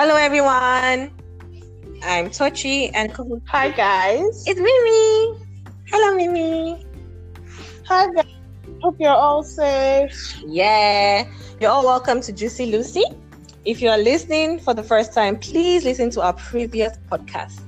Hello, 0.00 0.14
everyone. 0.14 1.10
I'm 2.04 2.30
Tochi, 2.30 2.88
and 2.94 3.10
hi, 3.46 3.72
guys. 3.72 4.44
It's 4.46 4.60
Mimi. 4.60 5.44
Hello, 5.88 6.14
Mimi. 6.14 6.86
Hi, 7.88 8.06
guys. 8.14 8.26
Hope 8.80 8.94
you're 9.00 9.10
all 9.10 9.42
safe. 9.42 10.40
Yeah. 10.46 11.26
You're 11.60 11.72
all 11.72 11.84
welcome 11.84 12.20
to 12.20 12.32
Juicy 12.32 12.66
Lucy. 12.66 13.02
If 13.64 13.82
you 13.82 13.88
are 13.88 13.98
listening 13.98 14.60
for 14.60 14.72
the 14.72 14.84
first 14.84 15.14
time, 15.14 15.36
please 15.36 15.82
listen 15.82 16.10
to 16.10 16.22
our 16.22 16.34
previous 16.34 16.96
podcasts. 17.10 17.60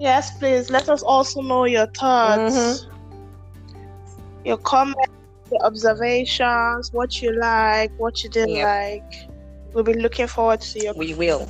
Yes, 0.00 0.36
please. 0.40 0.70
Let 0.70 0.88
us 0.88 1.04
also 1.04 1.40
know 1.40 1.66
your 1.66 1.86
thoughts, 1.86 2.56
mm-hmm. 2.56 4.44
your 4.44 4.58
comments, 4.58 5.19
your 5.50 5.64
observations, 5.64 6.92
what 6.92 7.20
you 7.22 7.32
like, 7.32 7.92
what 7.98 8.22
you 8.22 8.30
didn't 8.30 8.56
yep. 8.56 8.66
like. 8.66 9.28
We'll 9.72 9.84
be 9.84 9.94
looking 9.94 10.26
forward 10.26 10.60
to 10.60 10.80
your. 10.82 10.94
We 10.94 11.14
will. 11.14 11.48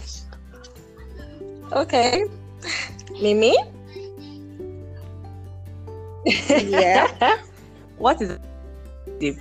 Okay. 1.72 2.24
Mimi? 3.20 3.56
Yeah. 6.26 7.38
what 7.98 8.20
is? 8.20 8.38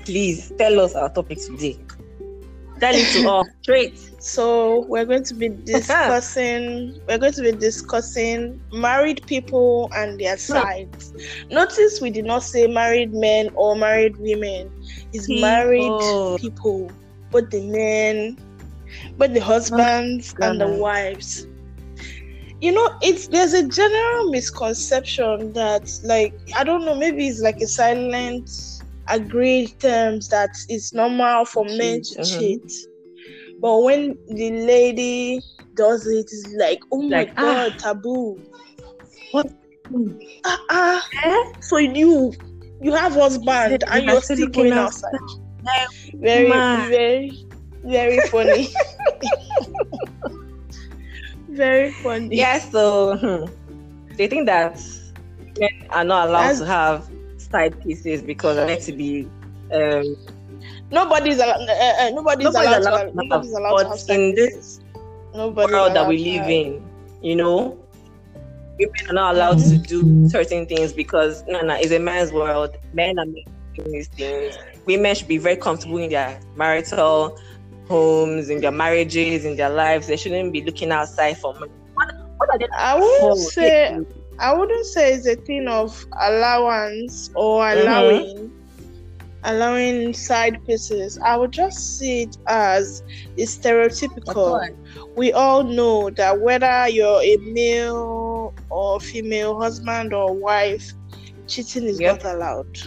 Please 0.05 0.51
tell 0.57 0.79
us 0.79 0.95
our 0.95 1.09
topic 1.09 1.39
today. 1.39 1.77
Tell 2.79 2.95
it 2.95 3.11
to 3.13 3.29
us 3.29 3.47
straight. 3.61 3.97
So 4.21 4.85
we're 4.85 5.05
going 5.05 5.23
to 5.23 5.33
be 5.33 5.49
discussing 5.49 6.99
we're 7.07 7.17
going 7.17 7.33
to 7.33 7.41
be 7.41 7.51
discussing 7.51 8.61
married 8.71 9.25
people 9.27 9.89
and 9.95 10.19
their 10.19 10.37
sides. 10.37 11.13
Notice 11.49 12.01
we 12.01 12.09
did 12.09 12.25
not 12.25 12.43
say 12.43 12.67
married 12.67 13.13
men 13.13 13.49
or 13.55 13.75
married 13.75 14.17
women. 14.17 14.71
It's 15.13 15.27
people. 15.27 15.41
married 15.41 16.39
people. 16.41 16.91
Both 17.31 17.49
the 17.51 17.61
men, 17.67 18.37
both 19.17 19.33
the 19.33 19.39
oh, 19.39 19.43
husbands 19.43 20.35
oh, 20.41 20.49
and 20.49 20.61
the 20.61 20.67
wives. 20.67 21.47
You 22.61 22.73
know, 22.73 22.97
it's 23.01 23.27
there's 23.27 23.53
a 23.53 23.67
general 23.67 24.31
misconception 24.31 25.53
that 25.53 25.99
like 26.03 26.33
I 26.57 26.63
don't 26.63 26.85
know, 26.85 26.95
maybe 26.95 27.27
it's 27.27 27.39
like 27.39 27.57
a 27.61 27.67
silent 27.67 28.78
agreed 29.09 29.79
terms 29.79 30.29
that 30.29 30.49
it's 30.69 30.93
normal 30.93 31.45
for 31.45 31.65
cheat. 31.65 31.77
men 31.77 32.01
to 32.01 32.21
uh-huh. 32.21 32.39
cheat. 32.39 32.73
But 33.59 33.79
when 33.79 34.17
the 34.27 34.51
lady 34.51 35.41
does 35.75 36.07
it, 36.07 36.29
it's 36.31 36.53
like, 36.57 36.79
oh 36.91 37.01
my 37.01 37.17
like, 37.17 37.35
god, 37.35 37.73
ah. 37.75 37.77
taboo. 37.77 38.41
What? 39.31 39.51
Ah, 40.45 41.03
uh, 41.25 41.29
uh, 41.29 41.61
so 41.61 41.77
you 41.77 42.33
you 42.81 42.93
have 42.93 43.13
husband 43.13 43.83
and 43.87 44.05
you're 44.05 44.21
still 44.21 44.47
going 44.47 44.71
outside. 44.71 45.11
Very, 46.13 46.49
very, 46.49 47.45
very 47.83 48.19
funny. 48.27 48.69
very 51.49 51.91
funny. 51.91 52.35
Yeah, 52.35 52.59
so 52.59 53.17
hmm, 53.17 53.51
they 54.15 54.27
think 54.27 54.45
that 54.45 54.79
men 55.59 55.87
are 55.89 56.03
not 56.03 56.29
allowed 56.29 56.51
As, 56.51 56.59
to 56.59 56.65
have 56.65 57.09
side 57.51 57.81
pieces 57.81 58.21
because 58.21 58.57
I 58.57 58.67
need 58.67 58.81
to 58.81 58.91
be. 58.93 59.27
Um, 59.73 60.15
nobody's 60.91 61.37
allowed. 61.37 61.67
Uh, 61.67 61.73
uh, 61.73 62.09
nobody's, 62.13 62.45
nobody's 62.45 62.55
allowed. 62.55 62.81
allowed 62.81 63.09
to, 63.09 63.15
nobody's 63.15 63.53
allowed 63.53 63.71
but 63.71 63.83
to 63.83 64.11
have 64.11 64.19
in 64.19 64.35
this 64.35 64.81
Nobody 65.33 65.71
world 65.71 65.95
that 65.95 66.07
we 66.07 66.17
live 66.17 66.49
in, 66.49 66.83
you 67.21 67.35
know, 67.35 67.77
women 68.79 69.09
are 69.09 69.13
not 69.13 69.35
allowed 69.35 69.57
mm-hmm. 69.57 69.81
to 69.83 69.87
do 69.87 70.29
certain 70.29 70.65
things 70.65 70.91
because 70.91 71.43
no, 71.47 71.61
no, 71.61 71.75
it's 71.75 71.91
a 71.91 71.99
man's 71.99 72.31
world. 72.31 72.75
Men 72.93 73.19
are 73.19 73.25
making 73.25 73.91
these 73.91 74.07
things. 74.07 74.57
Women 74.85 75.13
should 75.13 75.27
be 75.27 75.37
very 75.37 75.55
comfortable 75.55 75.97
in 75.97 76.09
their 76.09 76.39
marital 76.55 77.37
homes, 77.87 78.49
in 78.49 78.61
their 78.61 78.71
marriages, 78.71 79.45
in 79.45 79.55
their 79.55 79.69
lives. 79.69 80.07
They 80.07 80.17
shouldn't 80.17 80.51
be 80.51 80.63
looking 80.63 80.91
outside 80.91 81.37
for 81.37 81.53
money. 81.53 81.71
What, 81.93 82.15
what 82.37 82.49
are 82.49 82.57
they? 82.57 82.67
I 82.75 82.99
would 82.99 83.37
say. 83.37 83.99
I 84.39 84.53
wouldn't 84.53 84.85
say 84.85 85.13
it's 85.13 85.27
a 85.27 85.35
thing 85.35 85.67
of 85.67 86.05
allowance 86.21 87.29
or 87.35 87.69
allowing 87.69 88.37
mm-hmm. 88.37 89.39
allowing 89.43 90.13
side 90.13 90.65
pieces. 90.65 91.19
I 91.19 91.35
would 91.35 91.51
just 91.51 91.99
see 91.99 92.23
it 92.23 92.37
as 92.47 93.03
it's 93.35 93.57
stereotypical. 93.57 94.73
We 95.15 95.33
all 95.33 95.63
know 95.63 96.09
that 96.11 96.39
whether 96.39 96.87
you're 96.87 97.21
a 97.21 97.37
male 97.37 98.53
or 98.69 99.01
female, 99.01 99.59
husband 99.59 100.13
or 100.13 100.33
wife, 100.33 100.93
cheating 101.47 101.83
is 101.83 101.99
yep. 101.99 102.23
not 102.23 102.35
allowed. 102.35 102.79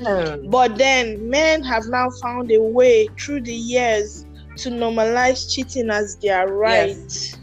Hmm. 0.00 0.48
But 0.48 0.78
then 0.78 1.28
men 1.28 1.64
have 1.64 1.86
now 1.88 2.10
found 2.22 2.52
a 2.52 2.62
way 2.62 3.08
through 3.18 3.40
the 3.40 3.54
years 3.54 4.24
to 4.58 4.70
normalize 4.70 5.52
cheating 5.52 5.90
as 5.90 6.16
their 6.16 6.46
right. 6.46 6.90
Yes 6.90 7.37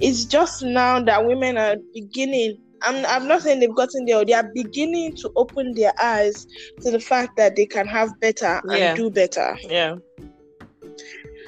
it's 0.00 0.24
just 0.24 0.62
now 0.62 1.00
that 1.00 1.24
women 1.24 1.56
are 1.56 1.76
beginning 1.94 2.58
I'm, 2.82 3.04
I'm 3.06 3.28
not 3.28 3.42
saying 3.42 3.60
they've 3.60 3.74
gotten 3.74 4.04
there 4.04 4.24
they 4.24 4.32
are 4.32 4.50
beginning 4.54 5.16
to 5.16 5.32
open 5.36 5.74
their 5.74 5.92
eyes 6.00 6.46
to 6.82 6.90
the 6.90 7.00
fact 7.00 7.36
that 7.36 7.56
they 7.56 7.66
can 7.66 7.86
have 7.86 8.18
better 8.20 8.60
and 8.64 8.78
yeah. 8.78 8.94
do 8.94 9.10
better. 9.10 9.56
Yeah. 9.62 9.96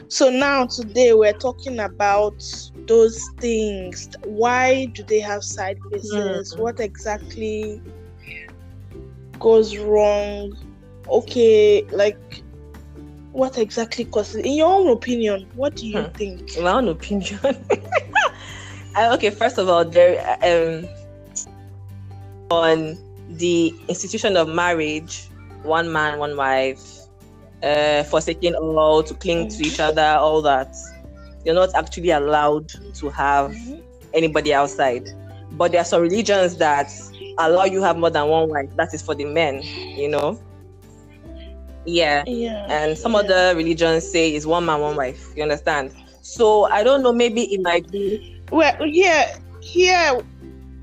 So 0.09 0.31
now 0.31 0.67
today 0.67 1.13
we're 1.13 1.39
talking 1.39 1.81
about 1.81 2.43
those 2.87 3.23
things. 3.39 4.09
Why 4.25 4.87
do 4.87 5.03
they 5.03 5.21
have 5.21 5.45
side 5.45 5.79
pieces 5.91 6.13
mm-hmm. 6.15 6.63
what 6.63 6.81
exactly 6.81 7.83
goes 9.39 9.77
wrong? 9.77 10.57
Okay 11.09 11.83
like 11.91 12.43
what 13.33 13.59
exactly 13.59 14.05
causes 14.07 14.37
in 14.37 14.55
your 14.55 14.69
own 14.69 14.89
opinion 14.89 15.47
what 15.55 15.77
do 15.77 15.87
you 15.87 16.01
hmm. 16.01 16.13
think? 16.13 16.57
In 16.57 16.65
my 16.65 16.73
own 16.73 16.89
opinion 16.89 17.39
Uh, 18.99 19.15
okay, 19.15 19.31
first 19.31 19.59
of 19.59 19.69
all, 19.69 19.85
there 19.85 20.19
um, 20.43 20.85
on 22.51 22.99
the 23.29 23.73
institution 23.87 24.37
of 24.37 24.49
marriage, 24.49 25.29
one 25.63 25.93
man, 25.93 26.19
one 26.19 26.37
wife, 26.37 26.83
uh, 27.63 28.03
forsaking 28.03 28.57
all 28.57 29.05
to 29.05 29.15
cling 29.15 29.47
to 29.51 29.63
each 29.63 29.79
other, 29.79 30.03
all 30.03 30.43
that. 30.43 30.75
You're 31.45 31.55
not 31.55 31.73
actually 31.77 32.11
allowed 32.11 32.71
to 32.95 33.09
have 33.11 33.55
anybody 34.15 34.53
outside. 34.53 35.09
But 35.53 35.71
there 35.71 35.81
are 35.81 35.85
some 35.85 36.03
religions 36.03 36.57
that 36.57 36.91
allow 37.39 37.67
you 37.67 37.81
have 37.81 37.97
more 37.97 38.11
than 38.11 38.27
one 38.27 38.49
wife. 38.49 38.75
That 38.75 38.93
is 38.93 39.01
for 39.01 39.15
the 39.15 39.27
men, 39.27 39.63
you 39.63 40.09
know. 40.09 40.43
Yeah. 41.85 42.25
Yeah. 42.27 42.67
And 42.69 42.99
some 42.99 43.13
yeah. 43.13 43.19
other 43.19 43.57
religions 43.57 44.11
say 44.11 44.35
is 44.35 44.45
one 44.45 44.67
man, 44.67 44.81
one 44.81 44.97
wife. 44.97 45.29
You 45.37 45.45
understand? 45.45 45.93
So 46.21 46.65
I 46.65 46.83
don't 46.83 47.05
know. 47.05 47.13
Maybe 47.13 47.43
it 47.55 47.63
might 47.63 47.89
be 47.93 48.38
well, 48.51 48.87
yeah, 48.87 49.39
here, 49.61 50.21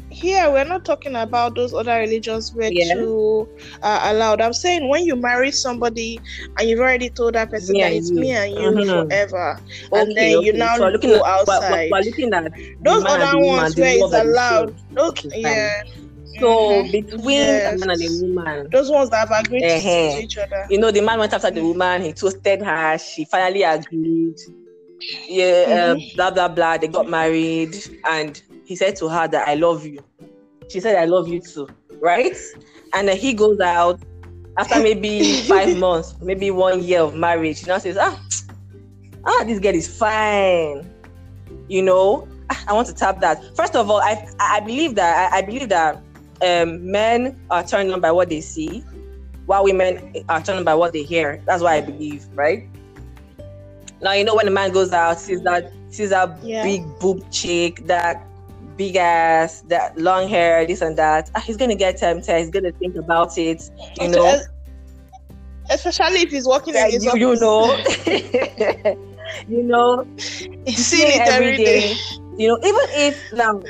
here 0.10 0.50
we're 0.50 0.64
not 0.64 0.86
talking 0.86 1.16
about 1.16 1.56
those 1.56 1.74
other 1.74 1.98
religions 1.98 2.54
where 2.54 2.72
yeah. 2.72 2.96
you 2.96 3.50
are 3.84 4.12
allowed. 4.12 4.42
I'm 4.42 4.54
saying 4.54 4.88
when 4.88 5.04
you 5.06 5.16
marry 5.16 5.52
somebody 5.52 6.20
and 6.58 6.70
you've 6.70 6.80
already 6.80 7.10
told 7.10 7.36
that 7.36 7.50
person 7.50 7.76
yeah, 7.76 7.90
that 7.90 7.96
it's 7.96 8.10
you. 8.10 8.20
me 8.20 8.32
and 8.32 8.54
you 8.54 8.72
mm-hmm. 8.72 9.10
forever, 9.10 9.60
okay, 9.92 10.02
and 10.02 10.16
then 10.16 10.38
okay. 10.38 10.46
you 10.46 10.54
now 10.54 10.78
so 10.78 10.98
go 10.98 11.16
at, 11.16 11.22
outside. 11.24 11.90
But, 11.90 12.00
but 12.00 12.06
looking 12.06 12.34
at 12.34 12.54
those 12.82 13.04
other 13.06 13.40
ones 13.40 13.76
where 13.76 13.98
it's 13.98 14.14
allowed. 14.14 14.76
Okay, 14.98 15.30
yeah. 15.34 15.84
So 16.40 16.84
mm-hmm. 16.84 16.92
between 16.92 17.38
yes. 17.38 17.82
a 17.82 17.86
man 17.86 17.90
and 17.92 18.02
a 18.02 18.26
woman, 18.26 18.70
those 18.72 18.90
ones 18.90 19.10
that 19.10 19.28
have 19.28 19.46
agreed 19.46 19.64
uh-huh. 19.64 20.18
to 20.18 20.24
each 20.24 20.38
other. 20.38 20.66
You 20.70 20.80
know, 20.80 20.92
the 20.92 21.02
man 21.02 21.20
went 21.20 21.34
after 21.34 21.52
the 21.52 21.64
woman. 21.64 22.02
He 22.02 22.14
toasted 22.14 22.62
her. 22.62 22.98
She 22.98 23.26
finally 23.26 23.64
agreed 23.64 24.38
yeah, 25.28 25.92
um, 25.92 25.98
mm-hmm. 25.98 26.16
blah 26.16 26.32
blah 26.32 26.48
blah. 26.48 26.78
They 26.78 26.88
got 26.88 27.10
married, 27.10 27.76
and 28.06 28.42
he 28.66 28.76
said 28.76 28.96
to 28.98 29.10
her 29.10 29.28
that 29.28 29.48
I 29.48 29.56
love 29.56 29.86
you. 29.86 30.00
She 30.70 30.80
said 30.80 30.96
I 30.96 31.06
love 31.06 31.28
you 31.28 31.42
too, 31.42 31.68
right? 32.02 32.36
And 32.94 33.08
then 33.08 33.18
he 33.18 33.34
goes 33.34 33.60
out 33.60 34.00
after 34.58 34.82
maybe 34.82 35.42
five 35.48 35.78
months, 35.78 36.16
maybe 36.22 36.52
one 36.52 36.84
year 36.84 37.02
of 37.02 37.16
marriage. 37.16 37.60
He 37.60 37.68
now 37.68 37.78
says, 37.78 37.98
ah, 38.00 38.20
ah, 39.26 39.44
this 39.46 39.60
girl 39.60 39.76
is 39.76 39.88
fine. 39.88 40.90
You 41.68 41.82
know, 41.82 42.28
ah, 42.50 42.64
I 42.68 42.74
want 42.74 42.88
to 42.88 42.94
tap 42.94 43.20
that. 43.22 43.56
First 43.56 43.76
of 43.76 43.90
all, 43.90 44.00
I 44.00 44.28
I 44.40 44.60
believe 44.62 44.96
that 44.96 45.34
I, 45.34 45.38
I 45.38 45.42
believe 45.42 45.70
that 45.70 46.02
um, 46.42 46.90
men 46.90 47.40
are 47.50 47.64
turned 47.64 47.92
on 47.92 48.02
by 48.02 48.12
what 48.12 48.30
they 48.30 48.42
see, 48.42 48.84
while 49.46 49.64
women 49.64 50.24
are 50.30 50.42
turned 50.42 50.60
on 50.60 50.64
by 50.64 50.76
what 50.76 50.94
they 50.94 51.04
hear. 51.04 51.42
That's 51.46 51.62
what 51.62 51.74
I 51.74 51.82
believe, 51.82 52.26
right? 52.34 52.68
Now 54.02 54.14
you 54.14 54.24
know 54.24 54.36
when 54.36 54.48
a 54.48 54.52
man 54.52 54.72
goes 54.72 54.92
out, 54.92 55.20
sees 55.20 55.42
that 55.44 55.72
sees 55.90 56.10
that 56.10 56.38
yeah. 56.44 56.64
big 56.64 56.84
boob 57.00 57.30
chick, 57.32 57.86
that 57.88 58.26
big 58.78 58.96
ass, 58.96 59.62
that 59.68 59.98
long 59.98 60.28
hair, 60.28 60.66
this 60.66 60.82
and 60.82 60.98
that. 60.98 61.32
Ah, 61.36 61.40
he's 61.40 61.58
gonna 61.58 61.76
get 61.76 61.98
tempted. 61.98 62.38
He's 62.38 62.50
gonna 62.50 62.72
think 62.74 62.96
about 62.96 63.38
it. 63.38 63.70
You 64.00 64.10
know. 64.10 64.42
Especially 65.70 66.22
if 66.22 66.30
he's 66.30 66.48
working 66.48 66.76
in 66.76 66.92
his 66.92 67.04
you, 67.04 67.12
you 67.16 67.36
know. 67.40 67.76
you 69.48 69.64
know. 69.64 70.06
He's 70.18 70.86
seeing 70.86 71.22
it 71.22 71.28
every 71.28 71.58
day. 71.58 71.94
day. 71.94 71.96
You 72.38 72.50
know, 72.50 72.58
even 72.58 72.86
if 72.90 73.34
now 73.34 73.62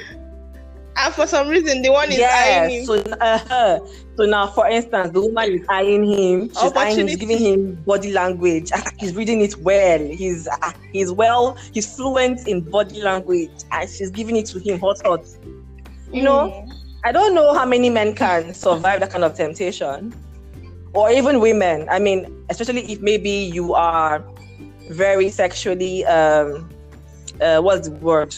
and 0.98 1.14
for 1.14 1.28
some 1.28 1.48
reason 1.48 1.82
the 1.82 1.92
one 1.92 2.12
is 2.12 2.20
eyeing 2.20 2.70
him. 2.70 2.86
So, 2.86 2.96
uh, 2.96 3.80
so 4.16 4.26
now, 4.26 4.48
for 4.48 4.68
instance, 4.68 5.12
the 5.12 5.22
woman 5.22 5.52
is 5.52 5.66
eyeing 5.70 6.06
him. 6.06 6.50
She's 6.50 6.74
eyeing 6.74 7.00
him, 7.00 7.08
she's 7.08 7.18
giving 7.18 7.38
him 7.38 7.76
body 7.86 8.12
language. 8.12 8.72
Ah, 8.74 8.92
he's 8.98 9.16
reading 9.16 9.42
it 9.42 9.58
well. 9.58 10.00
He's 10.00 10.48
uh, 10.48 10.72
he's 10.92 11.12
well. 11.12 11.58
He's 11.74 11.96
fluent 11.96 12.48
in 12.48 12.62
body 12.62 13.02
language, 13.02 13.52
and 13.72 13.90
she's 13.90 14.10
giving 14.10 14.36
it 14.36 14.46
to 14.48 14.60
him 14.60 14.80
hot 14.80 15.02
hot. 15.06 15.26
You 16.12 16.24
know, 16.24 16.50
mm. 16.50 16.74
I 17.04 17.12
don't 17.12 17.36
know 17.36 17.54
how 17.54 17.66
many 17.66 17.90
men 17.90 18.16
can 18.16 18.54
survive 18.54 19.02
that 19.02 19.12
kind 19.12 19.24
of 19.24 19.36
temptation, 19.36 20.14
or 20.94 21.12
even 21.12 21.40
women. 21.40 21.88
I 21.90 22.00
mean, 22.00 22.46
especially 22.50 22.92
if 22.92 23.02
maybe 23.02 23.30
you 23.30 23.74
are 23.74 24.24
very 24.92 25.30
sexually 25.30 26.06
um, 26.06 26.70
uh, 27.42 27.60
what's 27.60 27.90
the 27.90 27.96
word? 27.96 28.36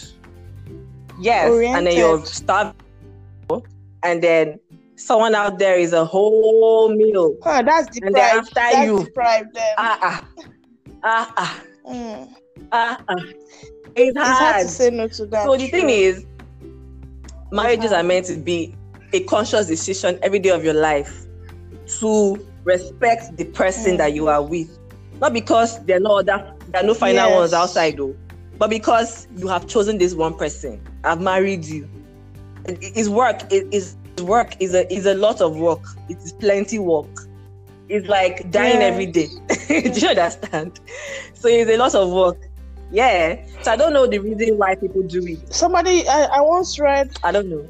Yes, 1.19 1.49
Oriented. 1.49 1.77
and 1.77 1.87
then 1.87 1.97
you're 1.97 2.25
starving, 2.25 2.75
and 4.03 4.21
then 4.21 4.59
someone 4.95 5.35
out 5.35 5.59
there 5.59 5.77
is 5.77 5.93
a 5.93 6.05
whole 6.05 6.89
meal. 6.93 7.35
Oh, 7.43 7.63
that's 7.63 7.87
deprived. 7.87 8.05
And 8.05 8.15
then 8.15 8.37
after 8.37 8.53
that's 8.53 8.85
you, 8.85 9.03
deprived 9.05 9.55
them. 9.55 9.75
Ah 9.77 9.99
ah 10.01 10.27
ah 11.03 11.33
ah 11.37 11.61
mm. 11.87 12.33
ah 12.71 13.03
ah. 13.07 13.15
It's, 13.95 14.15
it's 14.15 14.17
hard. 14.17 14.37
hard. 14.37 14.67
to 14.67 14.71
say 14.71 14.89
no 14.91 15.07
to 15.07 15.25
that. 15.27 15.45
So 15.45 15.57
the 15.57 15.67
thing 15.67 15.89
is, 15.89 16.25
marriages 17.51 17.91
are 17.91 18.03
meant 18.03 18.25
to 18.27 18.35
be 18.37 18.75
a 19.13 19.23
conscious 19.23 19.67
decision 19.67 20.19
every 20.21 20.39
day 20.39 20.49
of 20.49 20.63
your 20.63 20.73
life 20.73 21.25
to 21.99 22.45
respect 22.63 23.37
the 23.37 23.45
person 23.45 23.93
mm. 23.93 23.97
that 23.97 24.13
you 24.13 24.27
are 24.27 24.43
with, 24.43 24.77
not 25.21 25.33
because 25.33 25.83
there 25.85 25.97
are 25.97 26.01
no 26.01 26.19
other, 26.19 26.53
there 26.67 26.83
are 26.83 26.85
no 26.85 26.93
final 26.93 27.27
yes. 27.27 27.35
ones 27.35 27.53
outside 27.53 27.97
though, 27.97 28.15
but 28.57 28.69
because 28.69 29.27
you 29.37 29.47
have 29.47 29.65
chosen 29.67 29.97
this 29.97 30.13
one 30.13 30.35
person. 30.35 30.81
I've 31.03 31.21
married 31.21 31.65
you. 31.65 31.89
It's 32.65 33.09
work. 33.09 33.41
It 33.51 33.67
is 33.73 33.95
work 34.21 34.55
is 34.59 34.73
a 34.73 34.91
is 34.93 35.05
a 35.05 35.13
lot 35.13 35.41
of 35.41 35.57
work. 35.57 35.83
It 36.09 36.17
is 36.17 36.33
plenty 36.33 36.79
work. 36.79 37.27
It's 37.89 38.07
like 38.07 38.51
dying 38.51 38.81
every 38.81 39.05
day. 39.05 39.27
Do 39.67 39.99
you 39.99 40.09
understand? 40.09 40.79
So 41.33 41.47
it's 41.47 41.71
a 41.71 41.77
lot 41.77 41.95
of 41.95 42.11
work. 42.11 42.37
Yeah. 42.91 43.45
So 43.61 43.71
I 43.71 43.75
don't 43.75 43.93
know 43.93 44.07
the 44.07 44.19
reason 44.19 44.57
why 44.57 44.75
people 44.75 45.03
do 45.03 45.25
it. 45.25 45.53
Somebody 45.53 46.07
I, 46.07 46.23
I 46.25 46.41
once 46.41 46.79
read 46.79 47.11
I 47.23 47.31
don't 47.31 47.49
know. 47.49 47.67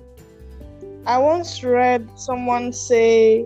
I 1.06 1.18
once 1.18 1.64
read 1.64 2.10
someone 2.16 2.74
say 2.74 3.46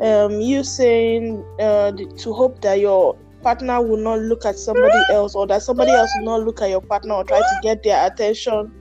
um, 0.00 0.40
you 0.40 0.62
saying 0.62 1.44
uh, 1.60 1.92
to 1.92 2.32
hope 2.32 2.60
that 2.62 2.80
your 2.80 3.16
partner 3.42 3.80
will 3.80 3.96
not 3.96 4.18
look 4.20 4.44
at 4.44 4.58
somebody 4.58 4.98
else 5.10 5.34
or 5.34 5.46
that 5.46 5.62
somebody 5.62 5.90
else 5.92 6.10
will 6.18 6.26
not 6.38 6.44
look 6.44 6.60
at 6.60 6.70
your 6.70 6.80
partner 6.80 7.14
or 7.14 7.24
try 7.24 7.38
to 7.38 7.60
get 7.62 7.82
their 7.82 8.06
attention 8.06 8.72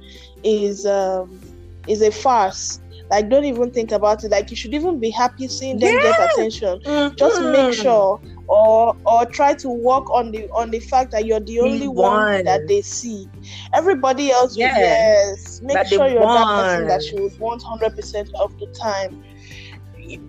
is 0.43 0.85
um, 0.85 1.39
is 1.87 2.01
a 2.01 2.11
farce 2.11 2.79
like, 3.09 3.29
don't 3.29 3.45
even 3.45 3.71
think 3.71 3.91
about 3.91 4.23
it. 4.23 4.31
Like, 4.31 4.49
you 4.49 4.57
should 4.57 4.73
even 4.73 4.99
be 4.99 5.09
happy 5.09 5.47
seeing 5.47 5.79
them 5.79 5.93
yeah. 5.93 6.01
get 6.01 6.31
attention. 6.33 6.79
Mm-hmm. 6.79 7.15
Just 7.15 7.41
make 7.41 7.73
sure, 7.73 8.19
or 8.47 8.95
or 9.05 9.25
try 9.25 9.53
to 9.55 9.69
work 9.69 10.09
on 10.11 10.31
the 10.31 10.49
on 10.51 10.71
the 10.71 10.79
fact 10.79 11.11
that 11.11 11.25
you're 11.25 11.39
the 11.39 11.59
only 11.61 11.87
one 11.87 12.43
that 12.43 12.67
they 12.67 12.81
see. 12.81 13.29
Everybody 13.73 14.31
else, 14.31 14.57
yeah. 14.57 14.77
yes, 14.77 15.61
make 15.61 15.75
that 15.75 15.87
sure 15.87 16.07
you're 16.07 16.21
that 16.21 16.45
person 16.45 16.87
that 16.87 17.03
she 17.03 17.15
would 17.15 17.37
want 17.39 17.63
hundred 17.63 17.95
percent 17.95 18.29
of 18.35 18.57
the 18.59 18.67
time. 18.67 19.23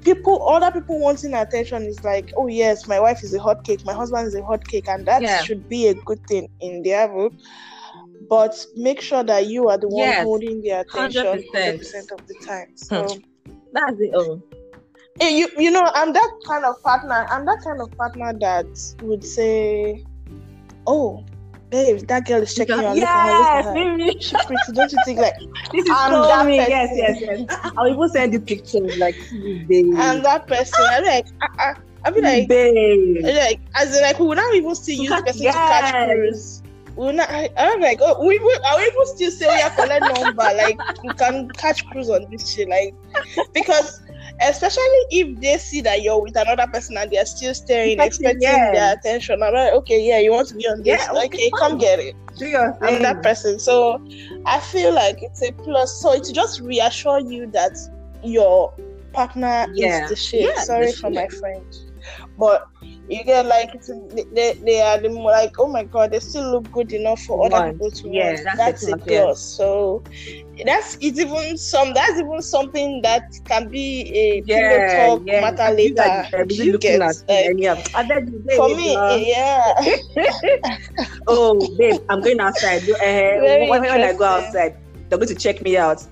People, 0.03 0.49
other 0.49 0.73
people 0.73 0.99
wanting 0.99 1.35
attention 1.35 1.85
is 1.85 2.03
like, 2.03 2.33
oh 2.37 2.49
yes, 2.49 2.89
my 2.89 2.99
wife 2.99 3.23
is 3.23 3.33
a 3.33 3.41
hot 3.41 3.63
cake, 3.63 3.85
my 3.85 3.93
husband 3.93 4.27
is 4.27 4.35
a 4.35 4.43
hot 4.43 4.67
cake, 4.67 4.89
and 4.89 5.07
that 5.07 5.23
yeah. 5.23 5.41
should 5.43 5.69
be 5.69 5.87
a 5.87 5.95
good 5.95 6.25
thing 6.27 6.49
in 6.61 6.83
their 6.83 7.07
book 7.07 7.33
but 8.29 8.67
make 8.77 9.01
sure 9.01 9.25
that 9.25 9.47
you 9.47 9.69
are 9.69 9.79
the 9.79 9.89
one 9.89 10.09
yes, 10.09 10.25
holding 10.25 10.61
the 10.61 10.71
attention 10.71 11.25
100%, 11.25 11.79
percent 11.79 12.11
of 12.13 12.27
the 12.27 12.35
time. 12.47 12.77
So 12.77 13.07
hmm. 13.07 13.53
that's 13.73 13.99
it. 13.99 14.11
Oh. 14.15 14.43
You, 15.21 15.49
you 15.59 15.71
know, 15.71 15.91
I'm 15.95 16.13
that 16.13 16.31
kind 16.47 16.65
of 16.65 16.81
partner. 16.83 17.27
I'm 17.29 17.45
that 17.47 17.61
kind 17.65 17.81
of 17.81 17.91
partner 17.97 18.33
that 18.39 18.67
would 19.03 19.25
say, 19.25 20.05
"Oh, 20.87 21.25
babe, 21.71 22.07
that 22.07 22.25
girl 22.27 22.43
is 22.43 22.55
checking 22.55 22.79
you 22.79 22.87
out. 22.87 22.97
Yes, 22.97 23.67
look 23.67 23.77
at 23.77 23.77
her. 23.77 23.97
Look 23.97 24.09
at 24.09 24.15
her. 24.15 24.21
She's 24.21 24.45
pretty. 24.45 24.73
Don't 24.73 24.93
you 24.93 24.99
think 25.05 25.19
like 25.19 25.35
this 25.73 25.85
is 25.87 25.91
I'm 25.91 26.13
so 26.13 26.23
that 26.23 26.47
me. 26.47 26.59
Person. 26.59 26.71
Yes, 26.71 26.91
yes, 26.95 27.21
yes. 27.21 27.73
I'll 27.77 27.89
even 27.89 28.09
send 28.11 28.33
you 28.33 28.41
pictures 28.41 28.97
like 28.99 29.17
babe. 29.67 29.93
I'm 29.97 30.23
that 30.23 30.47
person. 30.47 30.85
I'm 30.89 31.05
like, 31.05 31.27
uh-uh. 31.43 31.75
I'll 32.05 32.15
be 32.15 32.21
like, 32.21 32.47
babe. 32.47 33.25
like, 33.25 33.61
as 33.75 33.97
in, 33.97 34.03
like, 34.03 34.21
we 34.21 34.27
will 34.29 34.37
not 34.37 34.55
even 34.55 34.73
still 34.77 35.03
use 35.03 35.11
person 35.11 35.43
yes. 35.43 35.55
to 35.55 35.61
catch 35.61 36.05
cruise 36.07 36.63
we 36.99 37.13
not, 37.13 37.31
I, 37.31 37.49
am 37.57 37.81
like, 37.81 38.01
oh, 38.03 38.27
we 38.27 38.39
will, 38.39 38.61
are 38.67 38.77
we 38.77 38.85
even 38.85 39.07
still 39.07 39.31
say 39.31 39.47
we 39.47 39.61
have 39.61 39.75
collect 39.75 40.05
number? 40.21 40.43
Like, 40.43 40.79
we 41.05 41.11
can 41.15 41.49
catch 41.51 41.87
cruise 41.87 42.11
on 42.11 42.27
this 42.31 42.53
shit. 42.53 42.69
Like, 42.69 42.95
because 43.55 44.03
especially 44.41 44.83
if 45.11 45.41
they 45.41 45.59
see 45.59 45.81
that 45.83 46.03
you're 46.03 46.21
with 46.21 46.37
another 46.37 46.67
person 46.67 46.97
and 46.97 47.11
they're 47.11 47.25
still 47.25 47.55
staring, 47.55 48.01
expecting 48.01 48.43
yeah. 48.43 48.73
their 48.73 48.95
attention. 48.95 49.43
I'm 49.43 49.55
like, 49.55 49.73
okay, 49.75 50.05
yeah, 50.05 50.19
you 50.19 50.33
want 50.33 50.49
to 50.49 50.57
be 50.57 50.67
on 50.67 50.83
this? 50.83 51.01
Yeah, 51.01 51.23
okay, 51.25 51.51
come 51.59 51.79
get 51.79 52.01
it. 52.01 52.17
I'm 52.83 53.03
that 53.03 53.23
person. 53.23 53.61
So 53.61 54.05
I 54.47 54.59
feel 54.59 54.93
like 54.93 55.23
it's 55.23 55.43
a 55.43 55.53
plus. 55.53 56.01
So 56.01 56.13
it's 56.13 56.33
just 56.33 56.61
reassure 56.61 57.21
you 57.21 57.47
that 57.53 57.79
your 58.25 58.75
partner 59.13 59.67
yeah. 59.73 60.05
is 60.05 60.11
the 60.11 60.17
shit. 60.17 60.57
Sorry 60.59 60.87
the 60.87 60.93
for 60.93 61.13
shit. 61.13 61.15
my 61.15 61.29
friend. 61.29 61.77
But 62.39 62.69
you 63.09 63.25
get 63.25 63.47
like 63.47 63.71
they, 64.33 64.53
they 64.53 64.81
are 64.81 64.99
the 64.99 65.09
more 65.09 65.31
like 65.31 65.59
oh 65.59 65.69
my 65.69 65.85
god 65.85 66.11
they 66.13 66.21
still 66.21 66.51
look 66.53 66.71
good 66.73 66.93
enough 66.93 67.21
for 67.23 67.47
other 67.47 67.73
people 67.73 67.91
to 67.91 68.09
yeah, 68.09 68.35
want. 68.35 68.45
That's, 68.45 68.87
that's 68.87 68.93
a 68.93 68.97
plus. 68.99 69.41
So 69.41 70.03
that's 70.65 70.99
it's 71.01 71.19
even 71.19 71.57
some 71.57 71.95
that's 71.95 72.19
even 72.19 72.43
something 72.43 73.01
that 73.03 73.23
can 73.45 73.69
be 73.69 74.03
a 74.15 74.43
yeah, 74.45 75.07
talk 75.07 75.23
yeah. 75.25 75.41
matter 75.41 75.75
later. 75.75 76.47
You 76.49 76.79
get, 76.79 77.01
at, 77.01 77.17
like, 77.29 78.57
for 78.57 78.69
me, 78.69 78.93
yeah. 79.31 79.75
oh, 81.27 81.77
babe, 81.77 82.01
I'm 82.09 82.21
going 82.21 82.41
outside. 82.41 82.83
Uh, 82.99 83.69
when, 83.69 83.83
when 83.83 84.03
I 84.03 84.13
go 84.13 84.25
outside, 84.25 84.77
they're 85.09 85.19
going 85.19 85.29
to 85.29 85.35
check 85.35 85.63
me 85.63 85.77
out. 85.77 86.05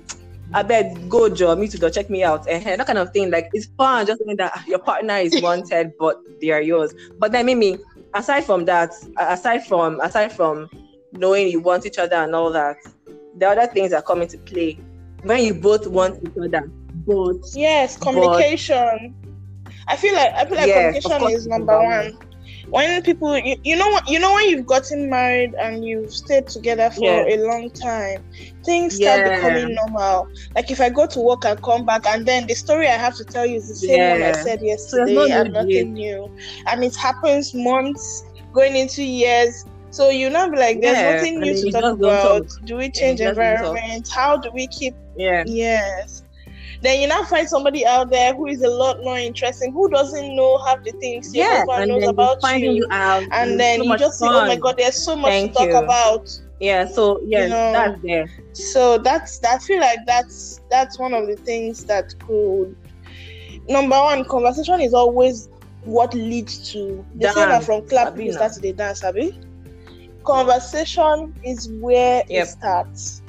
I 0.52 0.62
bet 0.62 1.08
go 1.08 1.28
Joe, 1.28 1.54
me 1.56 1.68
to 1.68 1.78
go 1.78 1.90
check 1.90 2.08
me 2.08 2.22
out. 2.22 2.48
And 2.48 2.64
that 2.64 2.86
kind 2.86 2.98
of 2.98 3.12
thing. 3.12 3.30
Like 3.30 3.50
it's 3.52 3.66
fun 3.76 4.06
just 4.06 4.20
knowing 4.24 4.36
that 4.38 4.66
your 4.66 4.78
partner 4.78 5.16
is 5.16 5.40
wanted, 5.42 5.92
but 5.98 6.20
they 6.40 6.50
are 6.50 6.62
yours. 6.62 6.94
But 7.18 7.32
then 7.32 7.46
maybe 7.46 7.78
aside 8.14 8.44
from 8.44 8.64
that, 8.66 8.92
aside 9.18 9.66
from 9.66 10.00
aside 10.00 10.32
from 10.32 10.68
knowing 11.12 11.48
you 11.48 11.60
want 11.60 11.86
each 11.86 11.98
other 11.98 12.16
and 12.16 12.34
all 12.34 12.50
that, 12.52 12.76
the 13.36 13.48
other 13.48 13.66
things 13.66 13.92
are 13.92 14.02
coming 14.02 14.28
to 14.28 14.38
play. 14.38 14.78
When 15.22 15.42
you 15.44 15.54
both 15.54 15.86
want 15.86 16.22
each 16.22 16.36
other. 16.42 16.70
Both 17.06 17.54
Yes, 17.54 17.96
communication. 17.96 19.14
But, 19.64 19.72
I 19.88 19.96
feel 19.96 20.14
like 20.14 20.32
I 20.34 20.44
feel 20.44 20.56
like 20.56 20.66
yes, 20.66 21.02
communication 21.02 21.36
is 21.36 21.46
number 21.46 21.80
one 21.80 22.18
when 22.70 23.02
people 23.02 23.36
you, 23.38 23.56
you 23.62 23.76
know 23.76 23.88
what 23.88 24.08
you 24.08 24.18
know 24.18 24.34
when 24.34 24.48
you've 24.48 24.66
gotten 24.66 25.08
married 25.08 25.54
and 25.54 25.84
you've 25.84 26.12
stayed 26.12 26.46
together 26.46 26.90
for 26.90 27.04
yeah. 27.04 27.34
a 27.34 27.36
long 27.46 27.70
time 27.70 28.22
things 28.64 28.96
start 28.96 29.24
becoming 29.24 29.74
normal. 29.74 30.28
Like 30.54 30.70
if 30.70 30.80
i 30.80 30.88
go 30.88 31.06
to 31.06 31.20
work 31.20 31.44
and 31.44 31.62
come 31.62 31.84
back 31.86 32.06
and 32.06 32.26
then 32.26 32.46
the 32.46 32.54
story 32.54 32.88
i 32.88 32.96
have 32.96 33.14
to 33.16 33.24
tell 33.24 33.46
you 33.46 33.56
is 33.56 33.68
the 33.68 33.74
same 33.74 33.98
yeah. 33.98 34.12
one 34.12 34.22
i 34.22 34.32
said 34.32 34.60
yesterday 34.62 35.14
so 35.14 35.32
and 35.32 35.52
nothing 35.52 35.92
new. 35.94 36.30
And 36.66 36.82
it 36.82 36.96
happens 36.96 37.54
months 37.54 38.24
going 38.52 38.76
into 38.76 39.02
years. 39.02 39.64
So 39.90 40.10
you 40.10 40.28
know 40.28 40.46
like 40.46 40.80
there's 40.80 40.98
yeah. 40.98 41.16
nothing 41.16 41.40
new 41.40 41.54
to 41.54 41.70
talk 41.70 41.98
about 41.98 42.48
talk. 42.48 42.64
do 42.64 42.76
we 42.76 42.90
change 42.90 43.20
environment? 43.20 44.08
How 44.12 44.36
do 44.36 44.50
we 44.52 44.66
keep 44.66 44.94
yeah. 45.16 45.44
Yes 45.46 46.22
then 46.82 47.00
you 47.00 47.06
now 47.06 47.22
find 47.24 47.48
somebody 47.48 47.86
out 47.86 48.10
there 48.10 48.34
who 48.34 48.46
is 48.46 48.62
a 48.62 48.68
lot 48.68 49.02
more 49.02 49.18
interesting, 49.18 49.72
who 49.72 49.88
doesn't 49.88 50.34
know 50.34 50.58
half 50.58 50.82
the 50.84 50.92
things 50.92 51.34
your 51.34 51.46
yeah, 51.46 51.64
husband 51.66 51.88
knows 51.88 52.08
about 52.08 52.38
you. 52.58 52.72
you 52.72 52.86
out, 52.90 53.22
and 53.32 53.58
then 53.58 53.80
so 53.80 53.84
you 53.84 53.98
just 53.98 54.20
fun. 54.20 54.28
see, 54.28 54.34
oh 54.34 54.46
my 54.46 54.56
god, 54.56 54.76
there's 54.78 55.02
so 55.02 55.16
much 55.16 55.30
Thank 55.30 55.52
to 55.52 55.58
talk 55.58 55.68
you. 55.68 55.76
about. 55.76 56.40
Yeah, 56.60 56.86
so 56.86 57.20
yeah, 57.24 57.42
you 57.42 57.48
know, 57.48 57.72
that's 57.72 58.02
there. 58.02 58.30
So 58.52 58.98
that's 58.98 59.42
I 59.44 59.58
feel 59.58 59.80
like 59.80 59.98
that's 60.06 60.60
that's 60.70 60.98
one 60.98 61.12
of 61.12 61.26
the 61.26 61.36
things 61.36 61.84
that 61.84 62.18
could 62.20 62.76
number 63.68 63.96
one, 63.96 64.24
conversation 64.24 64.80
is 64.80 64.94
always 64.94 65.48
what 65.84 66.14
leads 66.14 66.72
to 66.72 67.04
the 67.16 67.32
same 67.32 67.62
from 67.62 67.86
clap 67.88 68.18
you 68.18 68.32
start 68.32 68.52
to 68.54 68.60
the 68.60 68.72
dance, 68.72 69.04
Abby. 69.04 69.38
Conversation 70.24 71.34
is 71.44 71.68
where 71.68 72.24
yep. 72.28 72.46
it 72.46 72.48
starts 72.48 73.22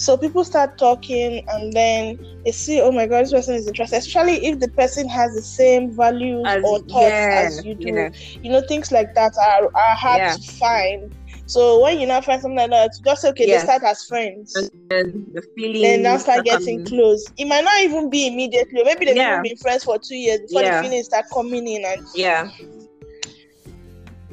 so 0.00 0.16
people 0.16 0.42
start 0.44 0.78
talking 0.78 1.46
and 1.46 1.74
then 1.74 2.18
they 2.42 2.52
see, 2.52 2.80
oh 2.80 2.90
my 2.90 3.06
god, 3.06 3.24
this 3.24 3.32
person 3.32 3.54
is 3.54 3.68
interested, 3.68 3.96
especially 3.98 4.46
if 4.46 4.58
the 4.58 4.68
person 4.68 5.06
has 5.10 5.34
the 5.34 5.42
same 5.42 5.94
values 5.94 6.42
as, 6.46 6.64
or 6.64 6.78
thoughts 6.78 7.10
yeah, 7.10 7.44
as 7.46 7.62
you 7.66 7.74
do. 7.74 7.88
Yeah. 7.88 8.10
You 8.42 8.50
know, 8.50 8.62
things 8.66 8.90
like 8.90 9.14
that 9.14 9.34
are, 9.36 9.66
are 9.66 9.94
hard 9.94 10.18
yeah. 10.20 10.32
to 10.36 10.52
find. 10.52 11.14
So 11.44 11.82
when 11.82 12.00
you 12.00 12.06
now 12.06 12.22
find 12.22 12.40
something 12.40 12.56
like 12.56 12.70
that, 12.70 12.92
just 13.04 13.26
okay, 13.26 13.46
yes. 13.46 13.60
they 13.60 13.66
start 13.66 13.82
as 13.82 14.02
friends. 14.06 14.56
And 14.90 15.26
the 15.34 15.42
feeling 15.54 15.82
then 15.82 16.02
now 16.02 16.16
start 16.16 16.46
getting 16.46 16.82
close. 16.86 17.26
It 17.36 17.44
might 17.44 17.64
not 17.64 17.78
even 17.82 18.08
be 18.08 18.26
immediately. 18.26 18.82
Maybe 18.82 19.04
they've 19.04 19.16
yeah. 19.16 19.42
been 19.42 19.58
friends 19.58 19.84
for 19.84 19.98
two 19.98 20.16
years 20.16 20.40
before 20.40 20.62
the 20.62 20.80
feelings 20.80 21.06
start 21.06 21.26
coming 21.30 21.68
in 21.68 21.84
and 21.84 22.06
yeah. 22.14 22.48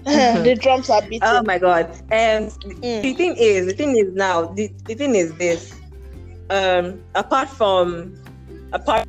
the 0.44 0.56
drums 0.60 0.90
are 0.90 1.02
beating. 1.02 1.20
Oh 1.24 1.44
my 1.44 1.58
god! 1.60 1.92
And 2.12 2.50
mm. 2.52 3.02
the 3.02 3.14
thing 3.14 3.36
is, 3.38 3.66
the 3.68 3.74
thing 3.74 3.98
is 3.98 4.14
now, 4.14 4.46
the, 4.46 4.72
the 4.86 4.96
thing 4.96 5.16
is 5.16 5.34
this: 5.36 5.74
um, 6.50 7.02
apart 7.16 7.50
from 7.50 8.16
apart 8.72 9.06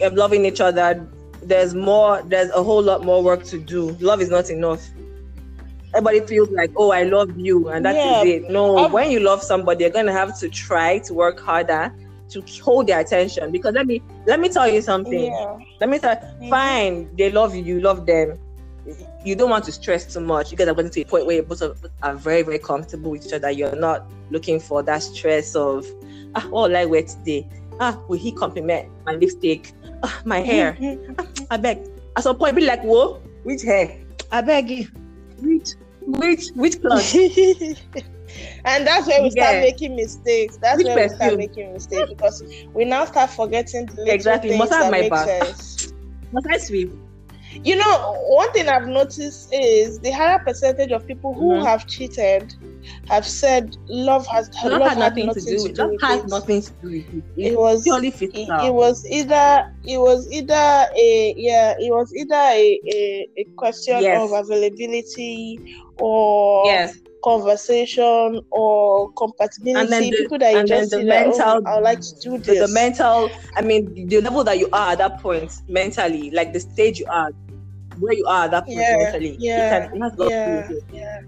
of 0.00 0.14
loving 0.14 0.44
each 0.44 0.60
other, 0.60 1.06
there's 1.42 1.74
more. 1.74 2.22
There's 2.22 2.50
a 2.50 2.62
whole 2.62 2.82
lot 2.82 3.04
more 3.04 3.22
work 3.22 3.42
to 3.44 3.58
do. 3.58 3.90
Love 4.00 4.20
is 4.20 4.30
not 4.30 4.48
enough. 4.50 4.82
Everybody 5.94 6.20
feels 6.26 6.50
like, 6.50 6.72
oh, 6.76 6.90
I 6.90 7.04
love 7.04 7.38
you, 7.38 7.68
and 7.68 7.84
that 7.84 7.94
is 7.94 8.26
Yeah. 8.26 8.34
it. 8.34 8.50
No, 8.50 8.76
I've- 8.76 8.92
when 8.92 9.10
you 9.10 9.20
love 9.20 9.42
somebody, 9.42 9.84
you're 9.84 9.92
gonna 9.92 10.12
have 10.12 10.38
to 10.40 10.48
try 10.48 10.98
to 10.98 11.14
work 11.14 11.38
harder 11.40 11.92
to 12.30 12.42
hold 12.62 12.86
their 12.88 13.00
attention. 13.00 13.50
Because 13.52 13.74
let 13.74 13.86
me 13.86 14.02
let 14.26 14.40
me 14.40 14.48
tell 14.48 14.68
you 14.68 14.82
something. 14.82 15.32
Yeah. 15.32 15.56
Let 15.80 15.88
me 15.90 15.98
tell 15.98 16.16
Mhm. 16.16 16.50
fine, 16.50 17.08
they 17.16 17.30
love 17.30 17.54
you, 17.54 17.62
you 17.62 17.80
love 17.80 18.06
them. 18.06 18.38
You 19.24 19.34
don't 19.34 19.50
want 19.50 19.64
to 19.64 19.72
stress 19.72 20.12
too 20.12 20.20
much. 20.20 20.50
You 20.52 20.58
guys 20.58 20.68
are 20.68 20.74
getting 20.74 20.90
to 20.90 21.00
a 21.00 21.04
point 21.04 21.26
where 21.26 21.36
you 21.36 21.42
both 21.42 21.62
of- 21.62 21.84
are 22.02 22.14
very, 22.14 22.42
very 22.42 22.58
comfortable 22.58 23.10
with 23.12 23.26
each 23.26 23.32
other. 23.32 23.50
You're 23.50 23.74
not 23.74 24.10
looking 24.30 24.60
for 24.60 24.82
that 24.82 25.02
stress 25.02 25.54
of 25.56 25.86
ah, 26.34 26.46
what 26.50 26.70
will 26.70 26.76
I 26.76 26.84
wear 26.84 27.02
today? 27.02 27.48
Ah, 27.80 27.98
will 28.08 28.18
he 28.18 28.32
compliment 28.32 28.88
my 29.06 29.14
lipstick? 29.14 29.72
Ah, 30.02 30.20
my 30.24 30.40
hair. 30.40 30.76
I 31.50 31.56
beg. 31.56 31.78
At 32.16 32.22
some 32.22 32.36
point, 32.36 32.54
be 32.54 32.66
like, 32.66 32.82
whoa, 32.82 33.20
which 33.42 33.62
hair? 33.62 33.98
I 34.30 34.42
beg 34.42 34.70
you. 34.70 34.88
Which 35.38 35.68
which 36.06 36.50
which 36.54 36.80
cloth? 36.80 37.14
and 38.64 38.86
that's 38.86 39.06
where 39.06 39.22
we 39.22 39.30
start 39.30 39.60
making 39.60 39.96
mistakes. 39.96 40.58
That's 40.60 40.78
Which 40.78 40.86
where 40.86 40.96
we 41.02 41.08
start 41.08 41.36
making 41.38 41.72
mistakes 41.72 42.08
because 42.10 42.42
we 42.74 42.84
now 42.84 43.04
start 43.04 43.30
forgetting 43.30 43.86
the 43.86 44.04
Exactly. 44.08 44.50
things 44.50 44.58
Must 44.58 44.72
I 44.72 44.84
have 44.84 44.90
my 44.90 45.08
sense. 45.24 45.92
Must 46.32 46.46
I 46.50 46.58
sweep? 46.58 46.92
You 47.62 47.76
know, 47.76 48.16
one 48.26 48.50
thing 48.52 48.68
I've 48.68 48.86
noticed 48.88 49.48
is 49.52 49.98
the 50.00 50.10
higher 50.10 50.38
percentage 50.40 50.90
of 50.92 51.06
people 51.06 51.34
who 51.34 51.50
Mhm. 51.52 51.64
have 51.64 51.86
cheated 51.86 52.54
have 53.08 53.26
said 53.26 53.76
love 53.88 54.26
has 54.26 54.50
Love, 54.62 54.80
love 54.80 54.88
had 54.90 54.98
nothing, 54.98 55.32
to 55.32 55.40
do 55.40 55.62
with. 55.62 55.78
Love 55.78 55.90
with 55.92 56.02
has 56.02 56.20
it. 56.24 56.28
nothing 56.28 56.60
to 56.62 56.70
do 56.82 56.88
with 56.90 57.14
it. 57.38 57.46
It 57.52 57.58
was 57.58 57.82
purely 57.84 58.08
it, 58.08 58.14
physical. 58.14 58.60
it 58.66 58.74
was 58.74 59.06
either 59.06 59.72
it 59.84 59.98
was 59.98 60.30
either 60.30 60.86
a 60.96 61.34
yeah 61.36 61.74
it 61.78 61.90
was 61.90 62.12
either 62.14 62.34
a 62.34 62.80
a, 62.92 63.28
a 63.38 63.44
question 63.56 64.02
Yes. 64.02 64.20
of 64.22 64.32
availability 64.32 65.58
or 65.98 66.66
yes. 66.66 66.98
conversation 67.22 68.40
or 68.50 69.10
compatibility. 69.12 69.80
And 69.80 69.88
then 69.90 70.02
the- 70.10 70.16
people 70.16 70.38
that 70.38 70.52
you 70.54 70.64
just 70.64 70.90
the 70.90 70.98
see 70.98 71.04
that, 71.06 71.26
mental- 71.28 71.62
oh, 71.66 71.70
I 71.70 71.78
like 71.80 72.00
to 72.00 72.14
do 72.20 72.30
the, 72.38 72.52
this. 72.52 72.68
the 72.68 72.74
mental 72.74 73.30
i 73.56 73.62
mean 73.62 74.06
the 74.08 74.20
level 74.20 74.44
that 74.44 74.58
you 74.58 74.68
are 74.72 74.92
at 74.92 74.98
that 74.98 75.20
point 75.22 75.50
mentally 75.68 76.30
like 76.32 76.52
the 76.52 76.60
stage 76.60 76.98
you 77.00 77.06
are 77.10 77.30
where 77.98 78.12
you 78.14 78.24
are 78.26 78.44
at 78.44 78.50
that 78.52 78.64
point 78.72 78.76
Yeah, 78.78 78.96
mentally 78.96 79.36
yeah, 79.38 79.56
it, 79.56 79.68
can, 79.68 79.82
it 79.82 80.00
has 80.02 80.12
a 80.18 80.22
lot 80.22 80.30
yeah, 80.30 80.44
to 80.44 80.50
do 80.50 80.56
with 80.56 80.70
it. 80.70 80.84
yeah. 80.92 81.20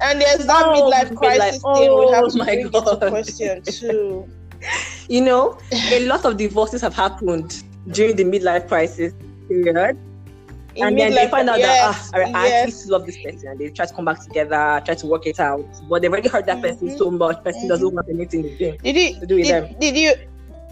And 0.00 0.20
there's 0.20 0.46
that 0.46 0.66
Oh, 0.66 0.74
midlife 0.74 1.14
crisis 1.16 1.64
thing 1.74 1.96
we 1.96 2.06
Oh 2.06 2.12
have 2.12 2.28
to 2.32 2.38
my 2.38 2.44
bring 2.44 2.60
into 2.60 2.80
God. 2.80 3.00
question 3.08 3.62
too. 3.62 4.28
you 5.08 5.20
know 5.20 5.58
a 5.90 6.06
lot 6.06 6.24
of 6.24 6.36
divorces 6.36 6.80
have 6.80 6.94
happened 6.94 7.62
during 7.90 8.16
the 8.16 8.24
midlife 8.24 8.66
crisis 8.68 9.12
period 9.48 9.96
In 10.74 10.86
and 10.86 10.98
then 10.98 11.14
they 11.14 11.28
find 11.28 11.48
out 11.50 11.58
yes, 11.58 11.62
that 11.62 11.78
ah, 11.80 12.08
I, 12.14 12.20
I 12.34 12.46
actually 12.48 12.70
yes. 12.70 12.72
still 12.72 12.92
love 12.98 13.06
this 13.06 13.18
person 13.18 13.48
and 13.50 13.60
they 13.60 13.68
try 13.70 13.86
to 13.86 13.94
come 13.94 14.04
back 14.06 14.22
together 14.22 14.80
try 14.84 14.94
to 14.94 15.06
work 15.06 15.26
it 15.26 15.38
out 15.40 15.64
but 15.88 16.02
they've 16.02 16.10
already 16.10 16.28
hurt 16.28 16.46
that 16.46 16.62
person 16.62 16.88
Mhm. 16.88 16.96
so 16.96 17.10
much 17.10 17.42
person 17.44 17.68
Mhm. 17.68 17.68
doesn't 17.68 17.92
want 17.94 18.06
anything 18.08 18.44
again 18.46 18.76
Did 18.82 18.96
you 18.96 19.20
to 19.20 19.26
do 19.26 19.36
with 19.36 19.44
did, 19.44 19.48
them. 19.48 19.68
did 19.78 19.96
you 19.96 20.14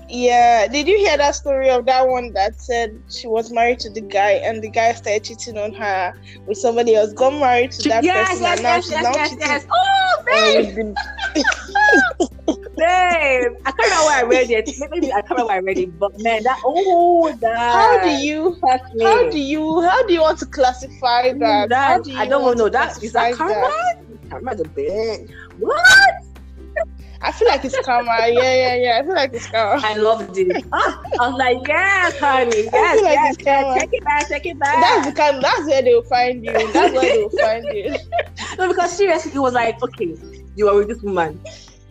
yeah 0.08 0.66
did 0.66 0.86
you 0.86 0.98
hear 0.98 1.16
that 1.16 1.34
story 1.34 1.70
of 1.70 1.86
that 1.86 2.06
one 2.06 2.32
that 2.32 2.60
said 2.60 3.00
she 3.08 3.26
was 3.26 3.50
married 3.52 3.78
to 3.78 3.90
the 3.90 4.00
guy 4.00 4.32
and 4.32 4.62
the 4.62 4.70
guy 4.70 4.92
started 4.92 5.24
cheating 5.24 5.58
on 5.58 5.72
her 5.72 6.14
with 6.46 6.58
somebody 6.58 6.94
else 6.94 7.12
got 7.12 7.32
married 7.38 7.70
to 7.72 7.88
that 7.88 8.04
yes, 8.04 8.28
person 8.28 8.42
yes, 8.42 8.56
and 8.58 8.62
now 8.62 8.74
yes, 8.74 8.84
she's 8.84 8.92
yes, 8.92 9.02
now 9.02 9.12
yes, 9.14 9.30
cheating 9.30 9.46
yes. 9.46 9.66
Oh, 9.70 10.18
uh, 10.18 10.24
babe. 10.24 10.74
the 10.76 12.28
Babe, 12.74 13.52
I 13.66 13.70
can't 13.70 13.78
remember 13.78 14.04
where 14.06 14.16
I 14.16 14.22
read 14.22 14.50
it. 14.50 14.70
Maybe 14.90 15.12
I 15.12 15.20
can't 15.20 15.30
remember 15.30 15.48
where 15.48 15.56
I 15.56 15.60
read 15.60 15.78
it, 15.78 15.98
but 15.98 16.18
man, 16.20 16.42
that 16.44 16.58
oh, 16.64 17.30
that 17.40 17.56
how 17.56 18.02
do 18.02 18.10
you 18.10 18.58
how 18.62 19.30
do 19.30 19.38
you 19.38 19.82
how 19.82 20.06
do 20.06 20.12
you 20.12 20.20
want 20.22 20.38
to 20.38 20.46
classify 20.46 21.32
that, 21.34 21.68
That- 21.68 21.88
how 21.88 21.98
do 22.00 22.10
you 22.10 22.18
I 22.18 22.26
don't 22.26 22.42
want 22.42 22.58
know. 22.58 22.68
That 22.70 23.02
is 23.02 23.12
that 23.12 23.34
karma? 23.34 23.70
Karma 24.30 24.56
the 24.56 24.64
bit. 24.64 25.30
What? 25.58 26.14
I 27.22 27.32
feel 27.32 27.48
like 27.48 27.64
it's 27.64 27.78
karma. 27.78 28.16
Yeah, 28.28 28.54
yeah, 28.54 28.74
yeah. 28.74 28.98
I 28.98 29.02
feel 29.04 29.14
like 29.14 29.32
it's 29.32 29.46
karma. 29.46 29.80
I 29.84 29.94
loved 29.94 30.36
it. 30.36 30.64
Ah, 30.72 31.00
I 31.20 31.28
was 31.28 31.38
like, 31.38 31.58
yes, 31.68 32.18
honey, 32.18 32.68
yes, 32.72 32.94
feel 32.94 33.04
like 33.04 33.14
yes, 33.14 33.34
it's 33.36 33.44
karma. 33.44 33.74
Take 33.78 33.90
it 33.92 34.04
back, 34.04 34.28
take 34.28 34.46
it 34.46 34.58
back. 34.58 34.80
That's 34.80 35.06
the 35.06 35.12
kind. 35.12 35.42
That's 35.42 35.66
where 35.66 35.82
they 35.82 35.94
will 35.94 36.02
find 36.02 36.44
you. 36.44 36.52
That's 36.72 36.94
where 36.94 37.10
they 37.10 37.18
will 37.18 37.30
find 37.30 37.64
you. 37.70 37.96
No, 38.58 38.68
because 38.68 38.96
seriously, 38.96 39.32
it 39.34 39.38
was 39.38 39.54
like, 39.54 39.80
okay, 39.82 40.16
you 40.56 40.68
are 40.68 40.74
with 40.76 40.88
this 40.88 41.02
woman, 41.02 41.40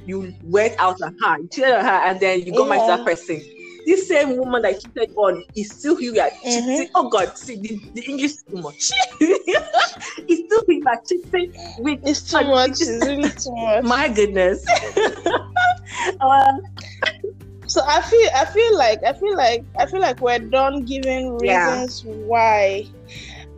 you 0.06 0.34
went 0.44 0.76
out 0.80 1.02
on 1.02 1.16
her, 1.22 1.38
you 1.40 1.48
cheated 1.48 1.72
on 1.72 1.86
her, 1.86 1.92
and 1.92 2.20
then 2.20 2.42
you 2.42 2.54
got 2.54 2.68
married 2.68 2.82
to 2.82 2.88
Yeah. 2.88 2.96
that 2.98 3.06
person. 3.06 3.42
This 3.86 4.08
same 4.08 4.38
woman 4.38 4.62
that 4.64 4.80
cheated 4.82 5.12
on 5.16 5.44
is 5.56 5.70
still 5.72 6.00
you 6.00 6.20
are 6.20 6.30
cheating. 6.44 6.64
Mhm. 6.86 6.90
Oh 6.96 7.10
God, 7.10 7.38
see 7.38 7.56
the, 7.56 7.80
the 7.94 8.02
English 8.04 8.32
is 8.32 8.44
too 8.44 8.58
much. 8.58 8.92
it's 9.20 10.46
still 10.46 10.64
you 10.68 10.84
are 10.88 11.02
cheating 11.08 11.54
with. 11.80 12.00
It's 12.04 12.22
too 12.30 12.42
much. 12.44 12.72
It's 12.82 12.90
really 13.06 13.30
too 13.30 13.56
much. 13.56 13.84
My 13.84 14.08
goodness. 14.10 14.64
uh, 16.22 16.54
So 17.68 17.82
I 17.88 18.02
feel. 18.02 18.30
I 18.36 18.46
feel 18.46 18.78
like. 18.78 19.00
I 19.04 19.14
feel 19.14 19.36
like. 19.38 19.64
I 19.80 19.86
feel 19.86 20.02
like 20.02 20.20
we're 20.22 20.40
done 20.40 20.84
giving 20.84 21.40
Yeah. 21.42 21.72
reasons 21.82 22.04
why. 22.06 22.86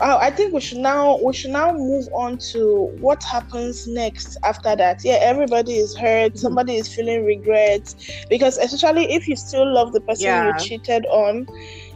Uh, 0.04 0.18
I 0.22 0.32
think 0.32 0.54
we 0.54 0.60
should 0.62 0.80
now. 0.80 1.18
We 1.26 1.34
should 1.34 1.52
now 1.52 1.72
move 1.74 2.06
on 2.14 2.38
to 2.52 2.90
what 3.00 3.24
happens 3.32 3.86
next 3.88 4.38
after 4.44 4.76
that. 4.76 5.00
Yeah, 5.04 5.20
everybody 5.22 5.78
is 5.78 5.96
hurt. 5.98 6.34
Mhm. 6.34 6.38
Somebody 6.38 6.76
is 6.76 6.94
feeling 6.94 7.26
regret 7.26 7.88
because, 8.30 8.58
especially 8.58 9.14
if 9.14 9.28
you 9.28 9.38
still 9.38 9.72
love 9.74 9.94
the 9.94 10.02
person 10.02 10.34
Yeah. 10.34 10.44
you 10.44 10.54
cheated 10.54 11.06
on, 11.08 11.48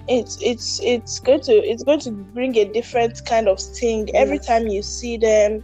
it's 0.08 0.38
it's 0.42 0.80
it's 0.84 1.20
going 1.20 1.42
to 1.42 1.54
it's 1.54 1.84
going 1.84 2.00
to 2.02 2.12
bring 2.12 2.56
a 2.58 2.72
different 2.72 3.20
kind 3.28 3.50
of 3.50 3.60
sting 3.60 4.08
every 4.16 4.40
time 4.40 4.68
you 4.68 4.82
see 4.84 5.18
them. 5.18 5.64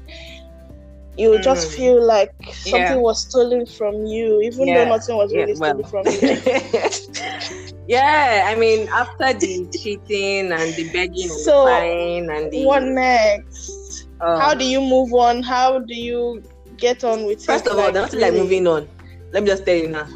You 1.17 1.29
will 1.29 1.39
just 1.39 1.67
Mm. 1.69 1.75
feel 1.75 2.05
like 2.05 2.33
something 2.51 2.97
Yeah. 2.97 3.01
was 3.01 3.21
stolen 3.21 3.65
from 3.67 4.05
you, 4.05 4.41
even 4.41 4.73
Yeah. 4.73 4.73
though 4.73 4.85
nothing 4.85 5.15
was 5.15 5.33
really 5.35 5.55
stolen 5.55 5.85
from 5.85 6.07
you. 6.09 6.21
yeah, 7.87 8.45
I 8.47 8.55
mean, 8.55 8.87
after 8.89 9.33
the 9.33 9.67
cheating 9.77 10.51
and 10.51 10.73
the 10.75 10.89
begging 10.93 11.23
and 11.29 11.31
So, 11.31 11.65
the 11.65 11.71
and 12.31 12.51
the 12.51 12.65
what 12.65 12.83
next? 12.83 14.07
um, 14.21 14.39
How 14.39 14.53
do 14.53 14.65
you 14.65 14.79
move 14.81 15.13
on? 15.13 15.43
How 15.43 15.79
do 15.79 15.93
you 15.93 16.43
get 16.77 17.03
on 17.03 17.25
with 17.25 17.45
First 17.45 17.65
it? 17.65 17.71
of 17.73 17.77
all, 17.79 17.91
there's 17.91 18.05
nothing 18.05 18.19
like 18.21 18.33
moving 18.33 18.67
on. 18.67 18.87
Let 19.31 19.43
me 19.43 19.49
just 19.49 19.65
tell 19.65 19.75
you 19.75 19.89
now. 19.89 20.07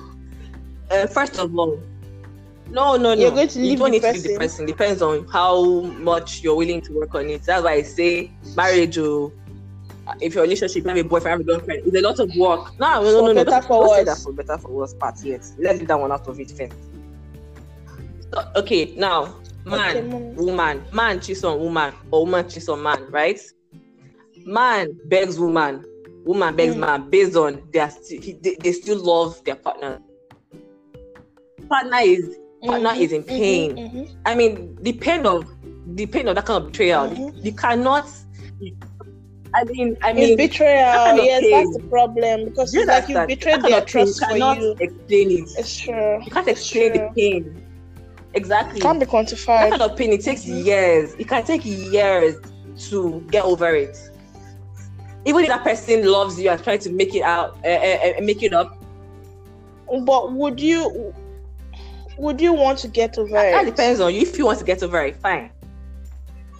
Uh, 0.89 1.07
first 1.07 1.37
of 1.39 1.57
all, 1.57 1.79
no, 2.69 2.95
no, 2.97 3.13
no. 3.13 3.21
You're 3.21 3.31
going 3.31 3.47
to 3.49 3.59
you 3.61 3.77
don't 3.77 3.91
the 3.91 3.99
need 3.99 4.01
to 4.01 4.11
leave 4.13 4.23
the 4.23 4.29
person. 4.29 4.37
person. 4.39 4.65
Depends 4.65 5.01
on 5.01 5.27
how 5.27 5.81
much 5.81 6.41
you're 6.41 6.55
willing 6.55 6.81
to 6.81 6.93
work 6.93 7.15
on 7.15 7.29
it. 7.29 7.43
That's 7.43 7.63
why 7.63 7.73
I 7.73 7.81
say 7.81 8.31
marriage. 8.55 8.97
Oh, 8.97 9.31
if 10.21 10.35
your 10.35 10.43
relationship, 10.43 10.83
you 10.83 10.89
have 10.89 10.97
a 10.97 11.03
boyfriend, 11.03 11.31
have 11.31 11.39
a 11.41 11.43
girlfriend, 11.43 11.81
it's 11.85 11.95
a 11.97 12.01
lot 12.01 12.19
of 12.19 12.29
work. 12.37 12.77
No, 12.79 13.01
no, 13.03 13.11
no, 13.11 13.19
no, 13.19 13.27
no. 13.27 13.33
better, 13.45 13.51
Don't, 13.51 13.63
for 13.67 13.87
worse. 13.89 14.05
that 14.05 14.17
for 14.19 14.31
better 14.31 14.57
for 14.57 14.69
worse 14.69 14.93
part 14.93 15.21
yet. 15.23 15.45
Let's 15.57 15.79
leave 15.79 15.87
that 15.89 15.99
one 15.99 16.11
out 16.13 16.27
of 16.27 16.39
it 16.39 16.51
first. 16.51 16.73
Okay, 18.55 18.93
now, 18.95 19.35
man, 19.65 19.97
Okay, 19.97 20.35
woman, 20.35 20.83
man 20.91 21.19
cheats 21.19 21.43
on 21.43 21.59
woman, 21.59 21.93
or 22.11 22.25
woman 22.25 22.47
cheats 22.49 22.69
on 22.69 22.81
man, 22.83 23.05
right? 23.09 23.39
Man 24.45 24.97
begs 25.05 25.39
woman, 25.39 25.83
woman 26.25 26.55
begs 26.55 26.75
Mm. 26.75 26.79
man, 26.79 27.09
based 27.09 27.35
on 27.35 27.61
their 27.71 27.89
sti- 27.89 28.19
he- 28.21 28.39
they, 28.41 28.55
they 28.61 28.71
still 28.73 28.99
love 29.03 29.43
their 29.45 29.55
partner. 29.55 29.99
Partner 31.69 31.97
is 32.03 32.37
partner 32.65 32.91
Mhm, 32.91 33.01
is 33.01 33.11
in 33.13 33.23
mhm, 33.23 33.37
pain. 33.37 33.77
mhm. 33.77 34.07
I 34.25 34.35
mean, 34.35 34.77
the 34.81 34.93
pain 34.93 35.25
of 35.25 35.47
the 35.85 36.05
pain 36.05 36.27
of 36.27 36.35
that 36.35 36.45
kind 36.45 36.63
of 36.63 36.71
betrayal. 36.71 37.07
Mhm. 37.09 37.45
You 37.45 37.53
cannot. 37.53 38.07
I 39.55 39.63
mean, 39.65 39.97
I 40.03 40.13
It's 40.13 40.19
mean, 40.19 40.37
betrayal. 40.37 40.93
kind 41.03 41.19
of 41.19 41.25
yes, 41.25 41.41
pain. 41.41 41.51
that's 41.51 41.77
the 41.77 41.83
problem 41.89 42.45
because 42.45 42.73
you 42.73 42.81
it's 42.81 42.87
like 42.89 43.09
you 43.09 43.15
betrayed 43.25 43.61
That 43.61 43.69
their 43.69 43.81
trust 43.81 44.19
you 44.19 44.27
for 44.29 44.37
you. 44.37 44.75
explain 44.79 45.31
it. 45.31 45.49
It's 45.57 45.79
true. 45.79 46.19
You 46.25 46.31
can't 46.31 46.47
It's 46.47 46.59
explain 46.59 46.93
the 46.93 46.99
pain. 47.15 47.66
Exactly. 48.33 48.79
Can't 48.81 48.99
be 48.99 49.05
that 49.05 49.11
quantified. 49.11 49.69
kind 49.71 49.81
of 49.81 49.95
pain 49.97 50.11
it 50.13 50.21
takes 50.23 50.45
years 50.45 51.13
it 51.17 51.27
can 51.27 51.43
take 51.43 51.61
years 51.65 52.35
to 52.89 53.21
get 53.31 53.43
over 53.43 53.73
it 53.73 53.97
even 55.25 55.41
if 55.43 55.47
that 55.49 55.63
person 55.63 56.05
loves 56.09 56.39
you 56.39 56.49
and 56.49 56.63
trying 56.63 56.79
to 56.79 56.91
make 56.91 57.15
it 57.15 57.21
out 57.23 57.57
uh, 57.65 57.67
uh, 57.69 58.13
make 58.21 58.43
it 58.43 58.53
up 58.53 58.77
But 60.05 60.33
would 60.33 60.59
you 60.59 61.13
would 62.17 62.39
you 62.41 62.53
want 62.53 62.77
to 62.79 62.87
get 62.87 63.17
over 63.17 63.31
that 63.31 63.63
it? 63.63 63.65
depends 63.65 63.99
on 63.99 64.13
you 64.13 64.21
if 64.21 64.37
you 64.37 64.45
want 64.45 64.59
to 64.59 64.65
get 64.65 64.83
over 64.83 65.01
it 65.05 65.15
fine 65.17 65.49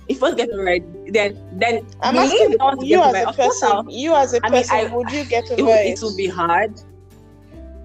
if 0.08 0.16
you 0.18 0.22
want 0.22 0.38
to 0.38 0.46
get 0.46 0.54
over 0.54 0.68
it 0.70 1.14
then 1.14 1.38
then 1.60 1.86
I'm 2.02 2.18
asking 2.18 2.54
if 2.54 2.62
I 2.62 2.64
want 2.66 2.80
to 2.80 2.86
you 2.88 2.98
get 2.98 3.16
as 3.16 3.28
a 3.28 3.34
person. 3.34 3.90
You 3.90 4.16
as 4.16 4.34
a 4.34 4.40
I 4.44 4.50
mean, 4.50 4.62
person, 4.64 4.76
I- 4.78 4.96
would 4.96 5.12
you 5.12 5.26
get 5.26 5.44
over 5.52 5.62
it, 5.70 5.88
it? 5.88 6.02
will- 6.02 6.16
be 6.16 6.28
hard 6.28 6.74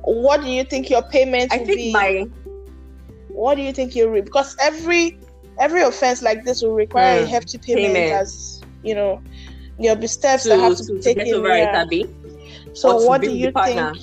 What 0.04 0.40
do 0.42 0.48
you 0.48 0.64
think 0.64 0.88
your 0.90 1.02
payment 1.02 1.52
i 1.52 1.58
think 1.58 1.76
be? 1.76 1.92
my 1.92 2.26
what 3.32 3.56
do 3.56 3.62
you 3.62 3.72
think 3.72 3.94
you 3.94 4.08
re- 4.10 4.22
because 4.22 4.56
every 4.60 5.18
every 5.58 5.82
offense 5.82 6.22
like 6.22 6.44
this 6.44 6.62
will 6.62 6.72
require 6.74 7.20
a 7.20 7.24
Mm, 7.24 7.26
hefty 7.26 7.58
payment, 7.58 8.10
payment. 8.10 8.10
as 8.10 8.62
you 8.82 8.94
know 8.94 9.22
there'll 9.78 10.00
be 10.00 10.06
steps 10.06 10.46
to, 10.46 10.48
that 10.48 10.58
have 10.58 10.76
to, 10.76 10.84
to 10.84 10.84
be 10.84 10.98
taken 11.00 11.26
yeah. 11.44 11.84
it 11.92 12.10
so 12.72 12.96
to 12.98 12.98
what 12.98 13.22
do 13.22 13.30
you 13.32 13.52
think 13.62 13.96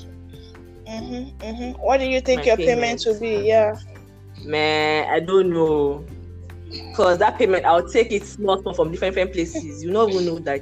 Mm-hmm, 0.87 1.29
mm-hmm. 1.45 1.71
What 1.81 1.99
do 1.99 2.05
you 2.05 2.19
think 2.21 2.45
My 2.45 2.45
your 2.45 2.57
payment. 2.57 3.03
will 3.05 3.19
be? 3.19 3.45
Yeah. 3.47 3.75
Man, 4.43 5.07
I 5.11 5.19
don't 5.19 5.49
know. 5.51 6.05
Cause 6.95 7.17
that 7.19 7.37
payment, 7.37 7.65
I'll 7.65 7.87
take 7.87 8.11
it 8.11 8.25
small, 8.25 8.61
small 8.61 8.73
from 8.73 8.91
different, 8.91 9.15
different 9.15 9.33
places. 9.33 9.83
You 9.83 9.91
don't 9.91 10.11
even 10.11 10.25
know 10.25 10.39
that 10.39 10.61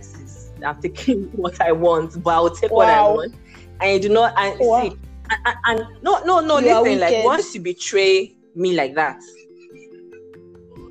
I'm 0.65 0.81
taking 0.81 1.23
what 1.33 1.59
I 1.61 1.71
want, 1.71 2.21
but 2.23 2.31
I'll 2.33 2.55
take 2.55 2.75
what 2.75 2.89
I 2.89 3.01
want. 3.01 3.33
And 3.81 3.93
you 4.03 4.09
do 4.09 4.13
not 4.13 4.33
and 4.37 4.63
Wow. 4.63 4.63
see, 4.63 4.99
and, 5.29 5.39
and, 5.45 5.57
and 5.65 6.03
no, 6.03 6.19
no, 6.23 6.39
no. 6.41 6.59
You 6.59 6.67
listen, 6.67 6.99
like 6.99 7.17
once 7.19 7.53
you 7.55 7.61
betray 7.61 8.36
me 8.57 8.75
like 8.75 8.95
that, 8.95 9.21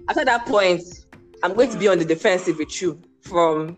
after 0.08 0.24
that 0.24 0.46
point, 0.46 0.82
I'm 1.42 1.54
going 1.54 1.70
to 1.70 1.78
be 1.78 1.88
on 1.88 1.98
the 1.98 2.04
defensive 2.04 2.58
with 2.58 2.80
you 2.80 3.00
from 3.22 3.76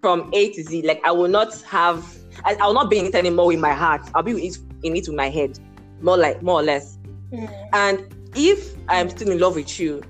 from 0.00 0.30
A 0.32 0.52
to 0.52 0.62
Z. 0.62 0.82
Like 0.82 1.00
I 1.04 1.10
will 1.12 1.28
not 1.28 1.60
have, 1.62 2.04
I, 2.44 2.54
I 2.60 2.66
will 2.66 2.74
not 2.74 2.90
be 2.90 2.98
in 2.98 3.06
it 3.06 3.14
anymore 3.14 3.46
with 3.46 3.58
my 3.58 3.72
heart. 3.72 4.02
I'll 4.14 4.22
be 4.22 4.32
in 4.32 4.38
it, 4.38 4.58
in 4.82 4.96
it 4.96 5.08
with 5.08 5.16
my 5.16 5.28
head, 5.30 5.58
more 6.02 6.16
like 6.16 6.42
more 6.42 6.60
or 6.60 6.62
less. 6.62 6.98
Mm. 7.32 7.68
And 7.72 8.14
if 8.36 8.74
I'm 8.88 9.08
still 9.08 9.30
in 9.30 9.38
love 9.40 9.56
with 9.56 9.80
you, 9.80 10.02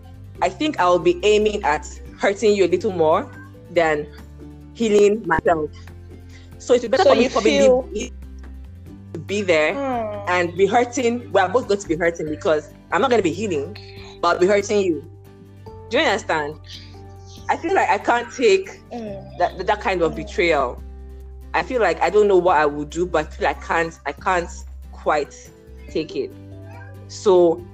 I 0.43 0.49
think 0.49 0.81
I'll 0.81 0.99
be 0.99 1.21
aiming 1.25 1.63
at 1.63 1.87
hurting 2.19 2.57
you 2.57 2.65
a 2.65 2.69
little 2.69 2.91
more 2.93 3.31
than 3.71 4.07
healing 4.75 5.27
myself. 5.27 5.71
So 6.59 6.75
it's 6.75 6.87
better 6.89 7.05
So 7.05 7.15
for 7.15 7.17
me 7.21 7.29
probably 7.29 7.59
feel- 7.59 7.83
be, 7.83 8.13
to 9.13 9.21
be 9.21 9.43
there 9.43 9.75
Hmm. 9.75 10.29
and 10.29 10.57
be 10.57 10.67
hurting. 10.67 11.31
We 11.33 11.41
are 11.41 11.49
both 11.49 11.69
going 11.69 11.81
to 11.81 11.89
be 11.89 11.95
hurting 11.97 12.29
because 12.29 12.74
I'm 12.93 13.01
not 13.01 13.11
going 13.11 13.19
to 13.19 13.23
be 13.29 13.33
healing, 13.33 13.77
but 14.21 14.29
I'll 14.35 14.41
be 14.41 14.47
hurting 14.47 14.81
you. 14.81 15.11
Do 15.91 15.99
you 15.99 16.05
understand? 16.05 16.59
I 17.49 17.57
feel 17.57 17.75
like 17.75 17.89
I 17.89 17.99
can't 17.99 18.33
take 18.33 18.81
Mm. 18.93 19.39
that, 19.39 19.59
that 19.59 19.67
that 19.67 19.81
kind 19.81 20.03
of 20.03 20.15
betrayal. 20.15 20.83
I 21.53 21.63
feel 21.63 21.81
like 21.81 22.01
I 22.01 22.11
don't 22.11 22.27
know 22.29 22.37
what 22.39 22.57
I 22.57 22.67
would 22.67 22.91
do, 22.91 23.07
but 23.07 23.27
I 23.27 23.31
feel 23.31 23.47
I 23.49 23.55
can't 23.55 23.99
I 24.07 24.13
can't 24.13 24.49
quite 24.93 25.35
take 25.91 26.17
it. 26.17 26.31
So 27.09 27.65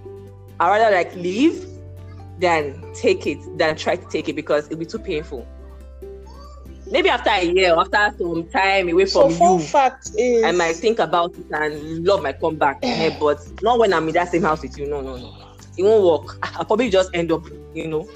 I 0.59 0.69
rather 0.71 0.95
like 0.95 1.15
leave 1.15 1.65
than 2.39 2.83
take 2.95 3.27
it 3.27 3.39
than 3.59 3.77
try 3.77 3.97
to 3.97 4.07
take 4.09 4.29
it 4.29 4.35
because 4.35 4.67
it'll 4.67 4.79
be 4.79 4.87
too 4.87 4.99
painful. 4.99 5.47
Maybe 6.91 7.09
after 7.09 7.31
a 7.31 7.45
year 7.45 7.75
or 7.75 7.81
after 7.83 8.17
some 8.19 8.49
time 8.49 8.89
away 8.89 9.07
So 9.07 9.29
from 9.29 9.39
fun 9.39 9.53
you, 9.59 9.61
fact 9.61 10.11
is 10.17 10.45
I 10.45 10.53
might 10.53 10.77
think 10.77 10.99
about 10.99 11.37
it 11.39 11.47
and 11.53 12.05
love 12.05 12.23
might 12.23 12.41
come 12.41 12.57
back. 12.57 12.79
eh, 12.83 13.11
but 13.21 13.39
not 13.63 13.79
when 13.79 13.93
I'm 13.93 14.09
in 14.09 14.15
that 14.15 14.31
same 14.31 14.43
house 14.43 14.63
with 14.63 14.77
you. 14.79 14.87
No, 14.87 15.01
no, 15.01 15.17
no. 15.17 15.35
It 15.77 15.83
won't 15.85 16.05
work. 16.05 16.39
I'll 16.57 16.65
probably 16.65 16.91
just 16.91 17.11
end 17.15 17.31
up, 17.33 17.43
you 17.75 17.87
know. 17.89 18.09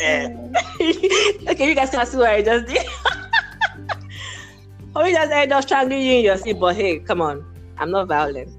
Mm. 0.00 0.54
okay, 1.50 1.68
you 1.68 1.74
guys 1.74 1.90
can 1.90 2.04
see 2.06 2.16
what 2.16 2.30
I 2.30 2.42
just 2.42 2.66
did. 2.66 2.84
or 4.96 5.06
you 5.06 5.14
just 5.14 5.30
end 5.32 5.52
up 5.52 5.62
strangling 5.62 6.02
you 6.02 6.12
in 6.14 6.24
your 6.24 6.36
sleep, 6.38 6.58
but 6.58 6.74
hey, 6.74 6.98
come 6.98 7.20
on. 7.20 7.44
I'm 7.78 7.90
not 7.90 8.08
violent. 8.08 8.50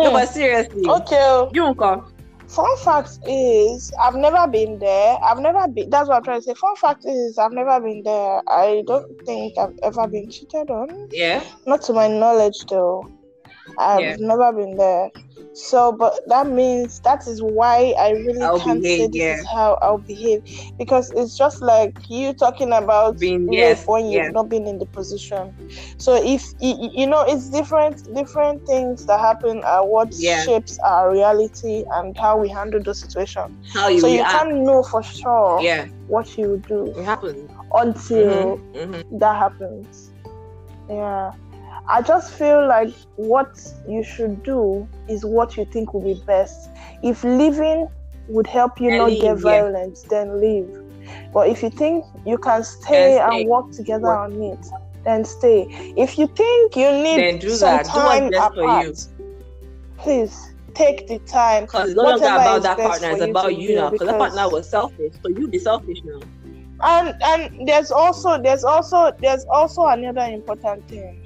No, 0.00 0.10
Hmm. 0.10 0.12
but 0.12 0.28
seriously, 0.28 0.82
Okay. 0.88 1.48
you 1.52 1.62
won't 1.62 1.78
come. 1.78 2.13
Fun 2.54 2.76
fact 2.84 3.18
is, 3.26 3.92
I've 4.00 4.14
never 4.14 4.46
been 4.46 4.78
there. 4.78 5.16
I've 5.24 5.40
never 5.40 5.66
been. 5.66 5.90
That's 5.90 6.08
what 6.08 6.18
I'm 6.18 6.22
trying 6.22 6.38
to 6.38 6.42
say. 6.42 6.54
Fun 6.54 6.76
fact 6.76 7.04
is, 7.04 7.36
I've 7.36 7.52
never 7.52 7.80
been 7.80 8.02
there. 8.04 8.42
I 8.48 8.84
don't 8.86 9.06
think 9.26 9.58
I've 9.58 9.74
ever 9.82 10.06
been 10.06 10.30
cheated 10.30 10.70
on. 10.70 11.08
Yeah. 11.10 11.42
Not 11.66 11.82
to 11.82 11.92
my 11.92 12.06
knowledge, 12.06 12.64
though. 12.66 13.08
I've 13.78 14.00
Yeah. 14.00 14.16
never 14.20 14.52
been 14.52 14.76
there. 14.76 15.10
So, 15.54 15.92
but 15.92 16.12
that 16.26 16.46
means 16.48 17.00
that 17.04 17.26
is 17.26 17.40
why 17.42 17.94
I 17.98 18.10
really 18.10 18.46
I'll 18.46 18.58
can't 18.64 18.84
say 18.84 19.06
behave, 19.06 19.10
this 19.12 19.22
yeah. 19.22 19.32
is 19.32 19.46
how 19.54 19.78
I'll 19.82 19.98
behave 19.98 20.40
because 20.78 21.12
it's 21.14 21.36
just 21.36 21.62
like 21.62 21.96
you 22.08 22.34
talking 22.34 22.72
about 22.72 23.18
Being- 23.20 23.52
yes, 23.52 23.84
when 23.86 24.06
you've 24.06 24.24
yeah. 24.24 24.30
not 24.30 24.48
been 24.48 24.66
in 24.66 24.78
the 24.78 24.86
position. 24.86 25.54
So 25.98 26.14
if 26.14 26.42
you 26.60 27.06
know, 27.06 27.24
it's 27.26 27.50
different. 27.50 28.00
Different 28.14 28.64
things 28.66 29.04
that 29.06 29.20
happen 29.20 29.62
are 29.64 29.86
what 29.86 30.12
Yeah. 30.18 30.42
shapes 30.44 30.78
our 30.86 31.12
reality 31.12 31.84
and 31.94 32.16
how 32.18 32.38
we 32.38 32.48
handle 32.50 32.80
those 32.84 33.00
situations. 33.00 33.50
How 33.72 33.88
you 33.88 34.00
so 34.00 34.06
you 34.06 34.18
react. 34.18 34.32
can't 34.32 34.64
know 34.64 34.82
for 34.82 35.02
sure 35.02 35.62
Yeah, 35.62 35.86
what 36.06 36.36
you 36.36 36.50
would 36.50 36.66
do 36.66 36.94
it 36.96 37.04
happens. 37.04 37.50
until 37.74 38.60
Mhm, 38.74 38.74
mhm. 38.74 39.04
that 39.18 39.36
happens. 39.36 40.12
Yeah. 40.88 41.32
I 41.86 42.00
just 42.02 42.32
feel 42.32 42.66
like 42.66 42.94
what 43.16 43.60
you 43.88 44.02
should 44.02 44.42
do 44.42 44.88
is 45.08 45.24
what 45.24 45.56
you 45.56 45.64
think 45.66 45.92
will 45.92 46.00
be 46.00 46.20
best. 46.26 46.70
If 47.02 47.22
living 47.22 47.88
would 48.28 48.46
help 48.46 48.80
you 48.80 48.90
Then 48.90 48.98
not 48.98 49.10
leave, 49.10 49.20
get 49.20 49.36
yeah. 49.36 49.42
violent, 49.42 49.98
then 50.08 50.40
leave. 50.40 50.68
But 51.32 51.48
if 51.48 51.62
you 51.62 51.68
think 51.70 52.04
you 52.24 52.38
can 52.38 52.64
stay 52.64 53.16
stay. 53.16 53.18
and 53.18 53.48
work 53.48 53.70
together 53.72 54.04
Work. 54.04 54.32
on 54.32 54.42
it, 54.42 54.66
then 55.04 55.24
stay. 55.24 55.66
If 55.96 56.18
you 56.18 56.26
think 56.28 56.76
you 56.76 56.90
need 56.90 57.42
some 57.42 57.58
that. 57.76 57.84
Time 57.84 58.30
for 58.30 58.32
you. 58.32 58.38
apart, 58.38 59.06
please 59.98 60.54
take 60.72 61.06
the 61.06 61.18
time. 61.20 61.64
Because 61.64 61.90
it's 61.90 61.96
no 61.96 62.04
longer 62.04 62.24
about 62.24 62.62
that 62.62 62.78
partner, 62.78 63.10
it's 63.10 63.20
you 63.20 63.30
about 63.30 63.46
to 63.46 63.54
you 63.54 63.74
now. 63.76 63.90
Because 63.90 64.08
that 64.08 64.18
partner 64.18 64.48
was 64.48 64.68
selfish. 64.68 65.12
So 65.22 65.28
you 65.28 65.48
be 65.48 65.58
selfish 65.58 65.98
now. 66.02 66.20
and 66.82 67.14
and 67.22 67.68
there's 67.68 67.90
also 67.90 68.40
there's 68.40 68.64
also 68.64 69.12
there's 69.20 69.44
also 69.44 69.86
another 69.86 70.22
important 70.22 70.86
thing 70.88 71.23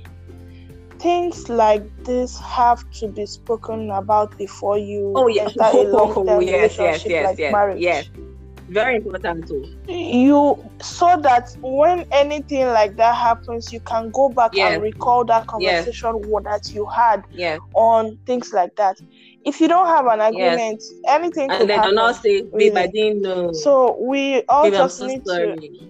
things 1.00 1.48
like 1.48 1.82
this 2.04 2.38
have 2.40 2.82
to 3.00 3.08
be 3.08 3.26
spoken 3.26 3.90
about 3.90 4.36
before 4.38 4.78
you 4.78 5.12
Oh 5.16 5.28
yeah. 5.28 5.42
enter 5.44 5.62
a 5.62 5.70
oh, 5.72 5.82
long-term 5.82 6.40
yes, 6.42 6.76
yes, 6.78 7.04
relationship 7.04 7.10
yes, 7.10 7.24
like 7.24 7.38
yes, 7.38 7.52
marriage 7.52 7.80
yes. 7.80 8.06
Very 8.68 8.96
important 8.96 9.48
too. 9.48 9.64
you 9.88 10.70
so 10.82 11.18
that 11.22 11.48
when 11.62 12.04
anything 12.12 12.66
like 12.66 12.96
that 12.96 13.14
happens 13.16 13.72
you 13.72 13.80
can 13.80 14.10
go 14.10 14.28
back 14.28 14.50
and 14.58 14.82
recall 14.82 15.24
that 15.24 15.46
conversation 15.46 16.12
that 16.44 16.70
you 16.74 16.86
had 16.86 17.22
Yes. 17.32 17.60
on 17.74 18.18
things 18.26 18.52
like 18.52 18.74
that 18.76 18.96
if 19.46 19.60
you 19.60 19.68
don't 19.68 19.86
have 19.86 20.06
an 20.06 20.20
agreement 20.20 20.82
anything 21.08 21.48
could 21.48 21.60
And 21.60 21.70
then 21.70 21.78
happen 21.78 21.98
I'll 21.98 22.06
not 22.12 22.16
say, 22.22 22.42
babe, 22.42 22.76
I 22.76 22.86
didn't 22.88 23.22
know. 23.22 23.52
so 23.52 23.96
we 24.02 24.42
all 24.48 24.64
babe, 24.64 24.74
just 24.74 24.98
so 24.98 25.06
need 25.06 25.24
to 25.24 25.30
sorry. 25.30 25.80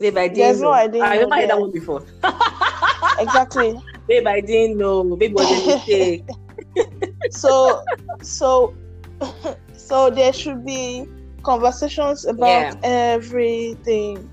Babe, 0.00 0.18
I 0.18 0.26
didn't 0.28 0.36
There's 0.36 0.60
know. 0.60 0.68
no 0.68 0.72
I 0.72 0.86
didn't 0.88 1.02
I 1.02 1.14
remember 1.14 1.36
heard 1.36 1.50
that 1.50 1.60
one 1.60 1.70
before. 1.70 2.04
exactly 3.20 3.78
babe, 4.08 4.26
I 4.26 4.40
didn't 4.40 4.78
know. 4.78 5.16
Babe 5.16 5.34
was 5.34 5.52
a 5.52 5.58
mistake. 5.58 6.24
so 7.30 7.82
so 8.20 8.76
so 9.72 10.10
there 10.10 10.32
should 10.32 10.64
be 10.64 11.06
conversations 11.44 12.24
about 12.26 12.74
everything 12.82 14.30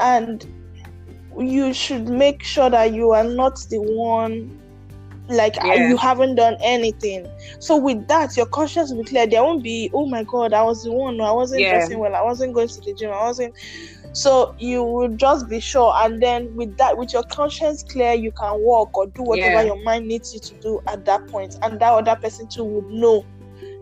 and 0.00 0.44
you 1.38 1.72
should 1.72 2.08
make 2.08 2.42
sure 2.42 2.70
that 2.70 2.92
you 2.92 3.10
are 3.12 3.24
not 3.24 3.58
the 3.70 3.78
one 3.80 4.50
like 5.28 5.56
Yeah. 5.62 5.76
you 5.76 5.96
haven't 5.96 6.34
done 6.36 6.56
anything 6.62 7.26
so 7.58 7.76
with 7.78 8.06
that 8.08 8.36
your 8.36 8.46
conscience 8.46 8.90
will 8.92 9.02
be 9.02 9.08
clear 9.08 9.26
there 9.26 9.42
won't 9.42 9.62
be 9.62 9.90
oh 9.94 10.06
my 10.06 10.22
god 10.24 10.52
i 10.52 10.62
was 10.62 10.82
the 10.84 10.92
one 10.92 11.16
no, 11.16 11.24
i 11.24 11.32
wasn't 11.32 11.66
Yeah. 11.66 11.68
dressing 11.68 11.98
well 11.98 12.14
i 12.14 12.22
wasn't 12.22 12.52
going 12.54 12.68
to 12.68 12.80
the 12.82 12.94
gym 12.94 13.10
i 13.10 13.22
wasn't 13.22 13.54
so 14.14 14.54
you 14.58 14.82
will 14.82 15.08
just 15.16 15.48
be 15.48 15.60
sure 15.60 15.92
and 15.98 16.22
then 16.22 16.48
with 16.54 16.76
that 16.78 16.96
with 16.96 17.12
your 17.12 17.24
conscience 17.24 17.82
clear 17.82 18.12
you 18.14 18.32
can 18.32 18.52
walk 18.60 18.96
or 18.96 19.06
do 19.08 19.22
whatever 19.22 19.60
Yeah. 19.60 19.62
your 19.62 19.82
mind 19.84 20.06
needs 20.06 20.32
you 20.32 20.40
to 20.40 20.54
do 20.62 20.80
at 20.88 21.04
that 21.06 21.26
point 21.28 21.54
and 21.62 21.80
that 21.80 21.92
other 21.92 22.16
person 22.22 22.48
too 22.48 22.64
would 22.64 22.86
know 22.88 23.26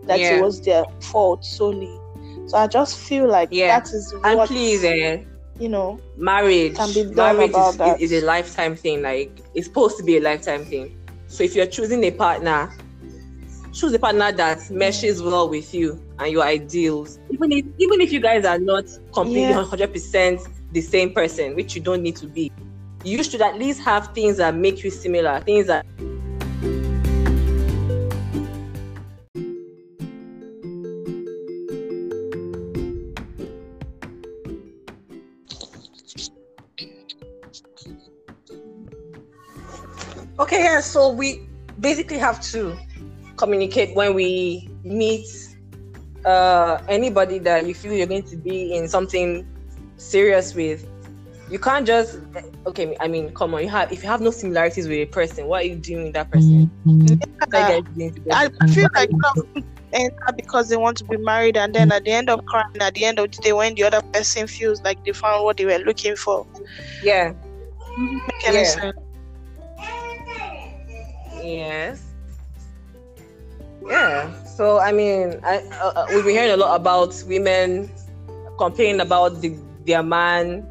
that 0.07 0.19
Yeah. 0.19 0.37
it 0.37 0.41
was 0.41 0.61
their 0.61 0.83
fault 1.01 1.45
solely 1.45 2.01
so 2.47 2.57
i 2.57 2.67
just 2.67 2.97
feel 2.97 3.27
like 3.29 3.49
Yeah. 3.51 3.79
that 3.79 3.87
is 3.93 4.13
And 4.23 4.37
what 4.37 4.49
please, 4.49 4.83
eh, 4.83 5.23
you 5.59 5.69
know 5.69 5.99
marriage, 6.17 6.75
Can 6.75 6.93
be 6.93 7.03
done 7.03 7.35
marriage 7.35 7.51
about 7.51 7.73
is, 7.73 7.77
that. 7.77 8.01
is, 8.01 8.11
is 8.11 8.23
a 8.23 8.25
lifetime 8.25 8.75
thing. 8.75 9.01
Like 9.01 9.39
it's 9.53 9.67
supposed 9.67 9.97
to 9.97 10.03
be 10.03 10.17
a 10.17 10.21
lifetime 10.21 10.65
thing. 10.65 10.95
So 11.27 11.43
if 11.43 11.55
you're 11.55 11.65
choosing 11.67 12.03
a 12.03 12.11
partner, 12.11 12.71
choose 13.73 13.91
a 13.93 13.99
partner 13.99 14.31
that 14.31 14.69
meshes 14.69 15.21
well 15.21 15.49
with 15.49 15.73
you 15.73 16.01
and 16.19 16.31
your 16.31 16.43
ideals. 16.43 17.19
Even 17.31 17.51
if 17.51 17.65
even 17.79 18.01
if 18.01 18.11
you 18.11 18.19
guys 18.19 18.45
are 18.45 18.59
not 18.59 18.85
completely 19.11 19.49
Yeah. 19.49 19.63
hundred 19.63 19.91
percent 19.91 20.41
the 20.71 20.81
same 20.81 21.11
person, 21.13 21.55
which 21.55 21.75
you 21.75 21.81
don't 21.81 22.01
need 22.01 22.15
to 22.17 22.27
be, 22.27 22.51
you 23.03 23.23
should 23.23 23.41
at 23.41 23.57
least 23.57 23.81
have 23.81 24.13
things 24.13 24.37
that 24.37 24.55
make 24.55 24.83
you 24.83 24.91
similar. 24.91 25.39
Things 25.41 25.67
that 25.67 25.85
Okay, 40.39 40.63
yeah, 40.63 40.81
so 40.81 41.09
we 41.09 41.47
basically 41.79 42.17
have 42.17 42.41
to 42.51 42.77
communicate 43.43 43.93
when 43.93 44.13
we 44.13 44.69
meet 44.85 45.27
uh, 46.25 46.81
anybody 46.87 47.39
that 47.39 47.67
you 47.67 47.73
feel 47.75 47.91
you're 47.91 48.07
going 48.07 48.23
to 48.23 48.37
be 48.37 48.73
in 48.73 48.87
something 48.87 49.45
serious 49.97 50.55
with. 50.55 50.87
You 51.49 51.59
can't 51.59 51.85
just 51.85 52.19
okay. 52.65 52.95
I 53.01 53.09
mean, 53.09 53.33
come 53.33 53.53
on. 53.53 53.63
You 53.63 53.69
have 53.69 53.91
if 53.91 54.01
you 54.01 54.09
have 54.09 54.21
no 54.21 54.31
similarities 54.31 54.87
with 54.87 54.97
a 54.97 55.05
person, 55.05 55.47
what 55.47 55.63
are 55.63 55.65
you 55.67 55.75
doing 55.75 56.05
with 56.05 56.13
that 56.13 56.31
person? 56.31 56.71
What 56.83 57.53
are 57.53 57.59
you 57.59 57.81
guys 57.81 58.13
doing 58.15 58.31
I 58.31 58.49
feel 58.67 58.87
like 58.95 59.09
enter 59.91 60.33
because 60.37 60.69
they 60.69 60.77
want 60.77 60.97
to 60.97 61.03
be 61.03 61.17
married, 61.17 61.57
and 61.57 61.75
then 61.75 61.91
at 61.91 62.05
the 62.05 62.11
end 62.11 62.29
of 62.29 62.43
crying, 62.45 62.65
at 62.79 62.93
the 62.95 63.03
end 63.03 63.19
of 63.19 63.29
the 63.29 63.41
day, 63.41 63.53
when 63.53 63.75
the 63.75 63.83
other 63.83 64.01
person 64.13 64.47
feels 64.47 64.81
like 64.83 65.03
they 65.05 65.11
found 65.11 65.43
what 65.43 65.57
they 65.57 65.65
were 65.65 65.77
looking 65.79 66.15
for, 66.15 66.47
Yeah, 67.03 67.33
make 67.97 68.47
any 68.47 68.57
Yeah. 68.59 68.63
sense. 68.63 68.97
Yes. 71.43 72.12
Yeah. 73.89 74.31
So 74.45 74.79
I 74.79 74.91
mean, 74.91 75.39
I 75.43 75.57
uh, 75.81 75.91
uh, 75.95 76.05
we've 76.13 76.23
been 76.23 76.33
hearing 76.35 76.51
a 76.51 76.57
lot 76.57 76.75
about 76.79 77.13
women 77.27 77.89
complaining 78.57 79.01
about 79.01 79.41
the, 79.41 79.57
their 79.85 80.03
man 80.03 80.67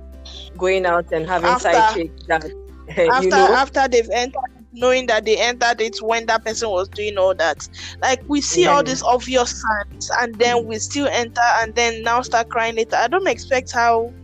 going 0.57 0.87
out 0.87 1.07
and 1.13 1.27
having 1.27 1.57
side 1.57 1.87
chicks 1.87 2.13
that 2.29 2.45
after 3.11 3.37
you 3.37 3.37
know. 3.37 3.57
after 3.57 3.89
they've 3.89 4.09
entered 4.13 4.35
knowing 4.73 5.07
that 5.07 5.25
they 5.25 5.39
entered 5.39 5.81
it 5.81 5.97
when 6.01 6.27
that 6.27 6.45
person 6.45 6.69
was 6.71 6.89
doing 6.91 7.17
all 7.19 7.35
that 7.35 7.69
like 8.03 8.21
we 8.29 8.41
see 8.41 8.67
all 8.67 8.83
Yeah. 8.83 8.83
these 8.83 9.03
obvious 9.03 9.51
signs 9.61 10.11
and 10.21 10.39
then 10.39 10.65
we 10.67 10.79
still 10.79 11.09
enter 11.13 11.43
and 11.61 11.75
then 11.75 12.03
now 12.03 12.21
start 12.23 12.49
crying 12.49 12.75
later 12.77 12.97
i 12.97 13.07
don't 13.09 13.29
expect 13.29 13.71
how 13.73 14.15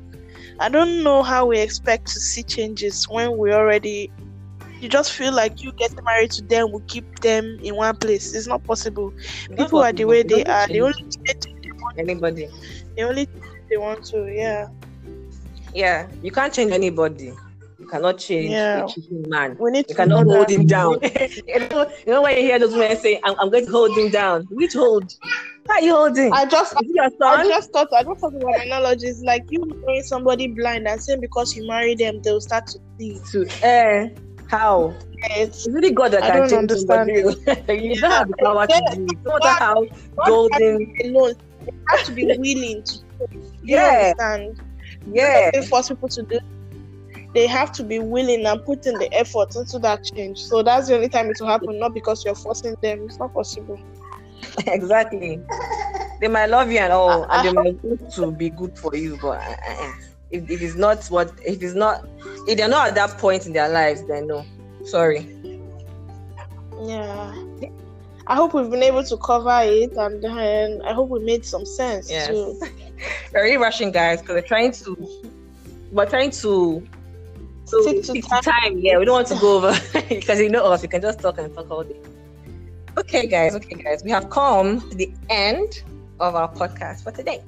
i 0.61 0.69
don't 0.69 1.03
know 1.03 1.23
how 1.23 1.47
we 1.47 1.59
expect 1.61 2.07
to 2.07 2.21
see 2.21 2.43
changes 2.43 3.05
when 3.09 3.37
we 3.37 3.53
already 3.53 4.11
you 4.81 4.89
just 4.89 5.13
feel 5.13 5.33
like 5.35 5.63
you 5.63 5.73
get 5.79 5.91
married 6.05 6.31
to 6.31 6.43
them 6.43 6.71
will 6.73 6.85
keep 6.89 7.05
them 7.21 7.59
in 7.63 7.75
one 7.77 7.97
place 7.97 8.35
it's 8.35 8.47
not 8.47 8.63
possible 8.65 9.13
people 9.57 9.81
are 9.81 9.93
the 9.93 10.05
way 10.05 10.23
they 10.23 10.45
are 10.45 10.67
they 10.69 10.81
only 10.81 10.95
they 11.63 11.71
want, 11.83 11.99
anybody. 11.99 12.49
they 12.97 13.03
only 13.03 13.29
they 13.71 13.77
want 13.77 14.05
to 14.05 14.27
yeah 14.35 14.67
Yeah, 15.75 16.09
you 16.23 16.31
can't 16.31 16.53
change 16.53 16.73
anybody. 16.73 17.33
You 17.79 17.87
cannot 17.87 18.19
change 18.19 18.51
Yeah. 18.53 18.85
a 18.85 18.89
cheating 18.89 19.25
man. 19.29 19.57
we 19.61 19.71
need 19.71 19.85
You 19.89 19.95
to 19.95 19.95
cannot 19.95 20.27
hold 20.27 20.51
him 20.51 20.67
down. 20.67 20.99
you, 21.03 21.69
know, 21.71 21.91
you 22.07 22.13
know 22.13 22.23
when 22.23 22.37
you 22.37 22.43
hear 22.43 22.59
those 22.59 22.75
men 22.75 22.97
say, 22.97 23.21
I'm, 23.23 23.35
I'm 23.39 23.51
going 23.51 23.67
to 23.67 23.71
hold 23.71 23.97
him 23.97 24.11
down. 24.11 24.47
Which 24.51 24.75
hold? 24.75 25.13
How 25.69 25.75
are 25.75 25.83
you 25.83 25.95
holding? 25.95 26.33
i 26.33 26.47
just 26.47 26.73
Is 26.81 26.89
it 26.89 26.95
your 26.95 27.11
I 27.23 27.45
just 27.47 27.71
thought 27.73 27.89
I 27.93 28.03
just 28.03 28.21
thought 28.21 28.35
about 28.35 28.67
analogies 28.67 29.23
like 29.23 29.45
you 29.51 29.63
marrying 29.87 30.03
somebody 30.03 30.49
blind 30.49 30.89
and 30.89 31.01
saying 31.01 31.21
because 31.21 31.55
you 31.55 31.69
marry 31.69 31.95
them 31.95 32.21
they'll 32.23 32.41
start 32.41 32.67
to 32.69 32.79
see. 32.99 33.21
To, 33.33 33.47
eh, 33.63 34.09
how? 34.49 34.95
It's 35.31 35.67
really 35.71 35.93
God 35.93 36.13
that 36.13 36.25
I 36.25 36.31
can 36.31 36.49
change 36.49 36.73
understand. 36.73 37.11
somebody. 37.11 37.13
you 37.85 38.01
don't 38.01 38.11
have 38.11 38.29
the 38.29 38.37
power 38.43 38.67
to 38.67 38.83
do 38.83 39.05
it. 39.13 39.19
No 39.25 39.39
matter 39.43 39.65
how 39.65 39.87
golden. 40.25 40.93
alone. 41.05 41.35
They 41.67 41.73
have 41.91 42.05
to 42.07 42.13
be 42.13 42.25
willing 42.39 42.83
to. 42.85 42.99
You 43.63 43.77
Yeah. 43.77 44.13
understand? 44.19 44.61
Yeah. 45.13 45.51
They 45.53 45.63
force 45.63 45.89
people 45.89 46.09
to 46.09 46.23
do. 46.23 46.39
They 47.35 47.47
have 47.47 47.73
to 47.73 47.85
be 47.85 47.99
willing 47.99 48.47
and 48.47 48.65
put 48.65 48.87
in 48.87 48.99
the 48.99 49.13
effort 49.13 49.55
into 49.55 49.79
that 49.81 50.05
change. 50.05 50.39
So 50.39 50.63
that's 50.63 50.89
the 50.89 50.97
only 50.97 51.09
time 51.09 51.29
it 51.31 51.37
will 51.41 51.49
happen, 51.49 51.79
not 51.79 51.93
because 51.95 52.25
you're 52.25 52.35
forcing 52.35 52.75
them. 52.83 53.03
It's 53.05 53.19
not 53.19 53.35
possible. 53.35 53.79
exactly. 54.67 55.41
They 56.21 56.29
might 56.29 56.47
love 56.47 56.71
you 56.71 56.79
and 56.79 56.93
all, 56.93 57.25
and 57.31 57.45
they 57.45 57.53
might 57.53 57.77
want 57.83 58.13
to 58.15 58.31
be 58.33 58.51
good 58.51 58.77
for 58.79 58.95
you, 58.97 59.19
but 59.21 59.41
uh, 59.41 59.55
uh, 59.69 59.93
if, 60.31 60.51
if 60.51 60.61
it's 60.63 60.75
not 60.77 61.05
what, 61.07 61.33
if 61.45 61.63
it's 61.63 61.75
not, 61.75 62.07
if 62.47 62.57
they're 62.59 62.69
not 62.69 62.89
at 62.89 62.95
that 62.97 63.19
point 63.19 63.47
in 63.47 63.53
their 63.53 63.69
lives, 63.69 64.07
then 64.07 64.27
no. 64.27 64.45
Sorry. 64.85 65.27
Yeah. 66.83 67.35
I 68.27 68.35
hope 68.35 68.53
we've 68.53 68.71
been 68.71 68.83
able 68.83 69.03
to 69.05 69.17
cover 69.17 69.61
it 69.63 69.93
and 69.97 70.23
then 70.23 70.83
I 70.83 70.93
hope 70.93 71.09
we 71.09 71.21
made 71.21 71.45
some 71.47 71.65
sense 71.65 72.11
Yes. 72.11 72.29
too. 72.29 72.61
We're 73.33 73.45
really 73.45 73.57
rushing, 73.57 73.91
guys, 73.91 74.21
because 74.21 74.35
we're 74.35 74.43
trying 74.49 74.73
to, 74.73 75.09
we're 75.93 76.07
trying 76.09 76.31
to. 76.33 76.87
So 77.65 77.83
stick 77.83 78.03
to 78.05 78.21
time. 78.23 78.43
time. 78.43 78.79
Yeah, 78.79 78.99
we 78.99 79.05
don't 79.05 79.15
want 79.15 79.29
to 79.29 79.37
go 79.37 79.59
over 79.59 79.79
because 80.09 80.41
you 80.41 80.49
know 80.49 80.65
us. 80.65 80.83
We 80.83 80.89
can 80.89 81.01
just 81.01 81.21
talk 81.21 81.39
and 81.39 81.55
talk 81.55 81.71
all 81.71 81.85
day. 81.85 82.01
Okay, 82.99 83.27
guys. 83.29 83.55
Okay, 83.55 83.77
guys. 83.77 84.03
We 84.03 84.11
have 84.11 84.31
come 84.31 84.81
to 84.91 84.97
the 84.97 85.15
end 85.31 85.83
of 86.19 86.35
our 86.35 86.53
podcast 86.53 87.05
for 87.05 87.13
today. 87.13 87.43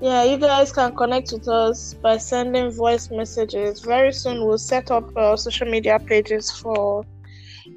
Yeah, 0.00 0.24
you 0.24 0.36
guys 0.36 0.72
can 0.72 0.94
connect 0.94 1.32
with 1.32 1.48
us 1.48 1.94
by 1.94 2.18
sending 2.18 2.70
voice 2.70 3.10
messages. 3.10 3.80
Very 3.80 4.12
soon, 4.12 4.44
we'll 4.44 4.58
set 4.58 4.90
up 4.90 5.04
uh, 5.16 5.36
social 5.36 5.66
media 5.66 5.98
pages 5.98 6.50
for 6.50 7.04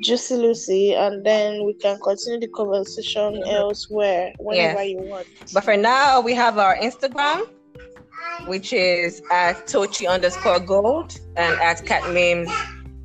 Juicy 0.01 0.35
Lucy, 0.35 0.93
and 0.93 1.25
then 1.25 1.65
we 1.65 1.73
can 1.75 1.97
continue 1.99 2.41
the 2.41 2.47
conversation 2.49 3.41
elsewhere 3.47 4.33
whenever 4.37 4.83
you 4.83 4.97
want. 4.97 5.27
But 5.53 5.63
for 5.63 5.77
now, 5.77 6.19
we 6.19 6.33
have 6.33 6.57
our 6.57 6.75
Instagram, 6.77 7.47
which 8.47 8.73
is 8.73 9.21
at 9.31 9.65
Tochi 9.67 10.07
underscore 10.07 10.59
gold 10.59 11.17
and 11.37 11.59
at 11.61 11.85
cat 11.85 12.03
memes. 12.13 12.49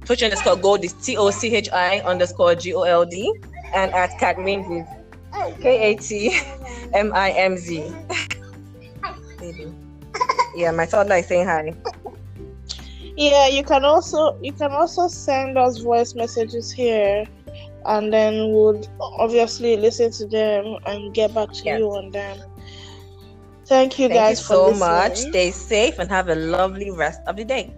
Tochi 0.04 0.24
underscore 0.24 0.56
gold 0.56 0.84
is 0.84 0.92
T 0.92 1.16
O 1.16 1.30
C 1.30 1.54
H 1.54 1.68
I 1.72 2.00
underscore 2.00 2.56
G 2.56 2.74
O 2.74 2.82
L 2.82 3.04
D 3.04 3.32
and 3.74 3.92
at 3.92 4.10
katmimz 4.20 4.80
is 4.80 4.86
K 5.62 5.92
A 5.92 5.96
T 5.96 6.38
M 6.92 7.12
I 7.14 7.30
M 7.30 7.56
Z. 7.56 7.92
Baby. 9.44 9.74
Yeah, 10.54 10.70
my 10.72 10.86
toddler 10.86 11.16
is 11.16 11.26
saying 11.28 11.46
hi. 11.46 11.74
Yeah, 13.16 13.48
you 13.48 13.64
can 13.64 13.84
also 13.84 14.38
you 14.42 14.52
can 14.52 14.72
also 14.72 15.08
send 15.08 15.58
us 15.58 15.78
voice 15.78 16.14
messages 16.14 16.70
here, 16.72 17.24
and 17.86 18.12
then 18.12 18.52
we'll 18.52 18.82
obviously 19.00 19.76
listen 19.76 20.10
to 20.12 20.26
them 20.26 20.76
and 20.86 21.14
get 21.14 21.34
back 21.34 21.52
to 21.52 21.68
Yes. 21.68 21.78
you 21.78 21.88
on 21.90 22.10
them. 22.10 22.38
Thank 23.66 23.98
you 23.98 24.08
Thank 24.08 24.20
guys 24.20 24.38
you 24.38 24.44
so 24.44 24.68
listening. 24.68 24.78
much. 24.78 25.16
Stay 25.16 25.50
safe 25.50 25.98
and 25.98 26.10
have 26.10 26.28
a 26.28 26.34
lovely 26.36 26.90
rest 26.90 27.20
of 27.26 27.36
the 27.36 27.44
day. 27.44 27.74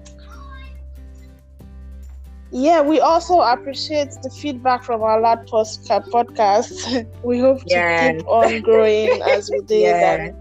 Yeah, 2.51 2.81
we 2.83 3.01
also 3.01 3.41
appreciate 3.41 4.11
the 4.23 4.31
feedback 4.31 4.83
from 4.85 5.03
our 5.03 5.21
last 5.21 5.47
post- 5.49 5.85
podcast. 5.89 7.07
we 7.23 7.39
hope 7.41 7.65
to 7.69 7.83
Yes. 7.85 7.99
keep 7.99 8.27
on 8.27 8.61
growing 8.63 9.21
as 9.23 9.51
we 9.51 9.61
did. 9.63 9.97
Yeah. 10.01 10.01
And 10.01 10.33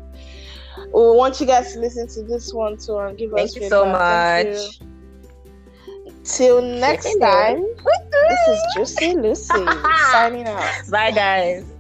we 0.96 1.18
want 1.18 1.42
you 1.42 1.46
guys 1.46 1.74
to 1.74 1.80
listen 1.80 2.08
to 2.08 2.24
this 2.24 2.54
one 2.54 2.78
too 2.78 2.98
and 2.98 3.18
give 3.18 3.32
Thank 3.32 3.50
us 3.50 3.56
you 3.56 3.70
so. 3.70 3.84
Thank 3.84 4.48
much. 4.48 4.80
Till 6.24 6.62
next 6.62 7.18
time, 7.20 7.64
this 8.30 8.48
is 8.48 8.60
Juicy 8.76 9.14
Lucy 9.16 9.66
signing 10.12 10.48
out. 10.48 10.72
Bye, 10.90 11.12
guys. 11.12 11.75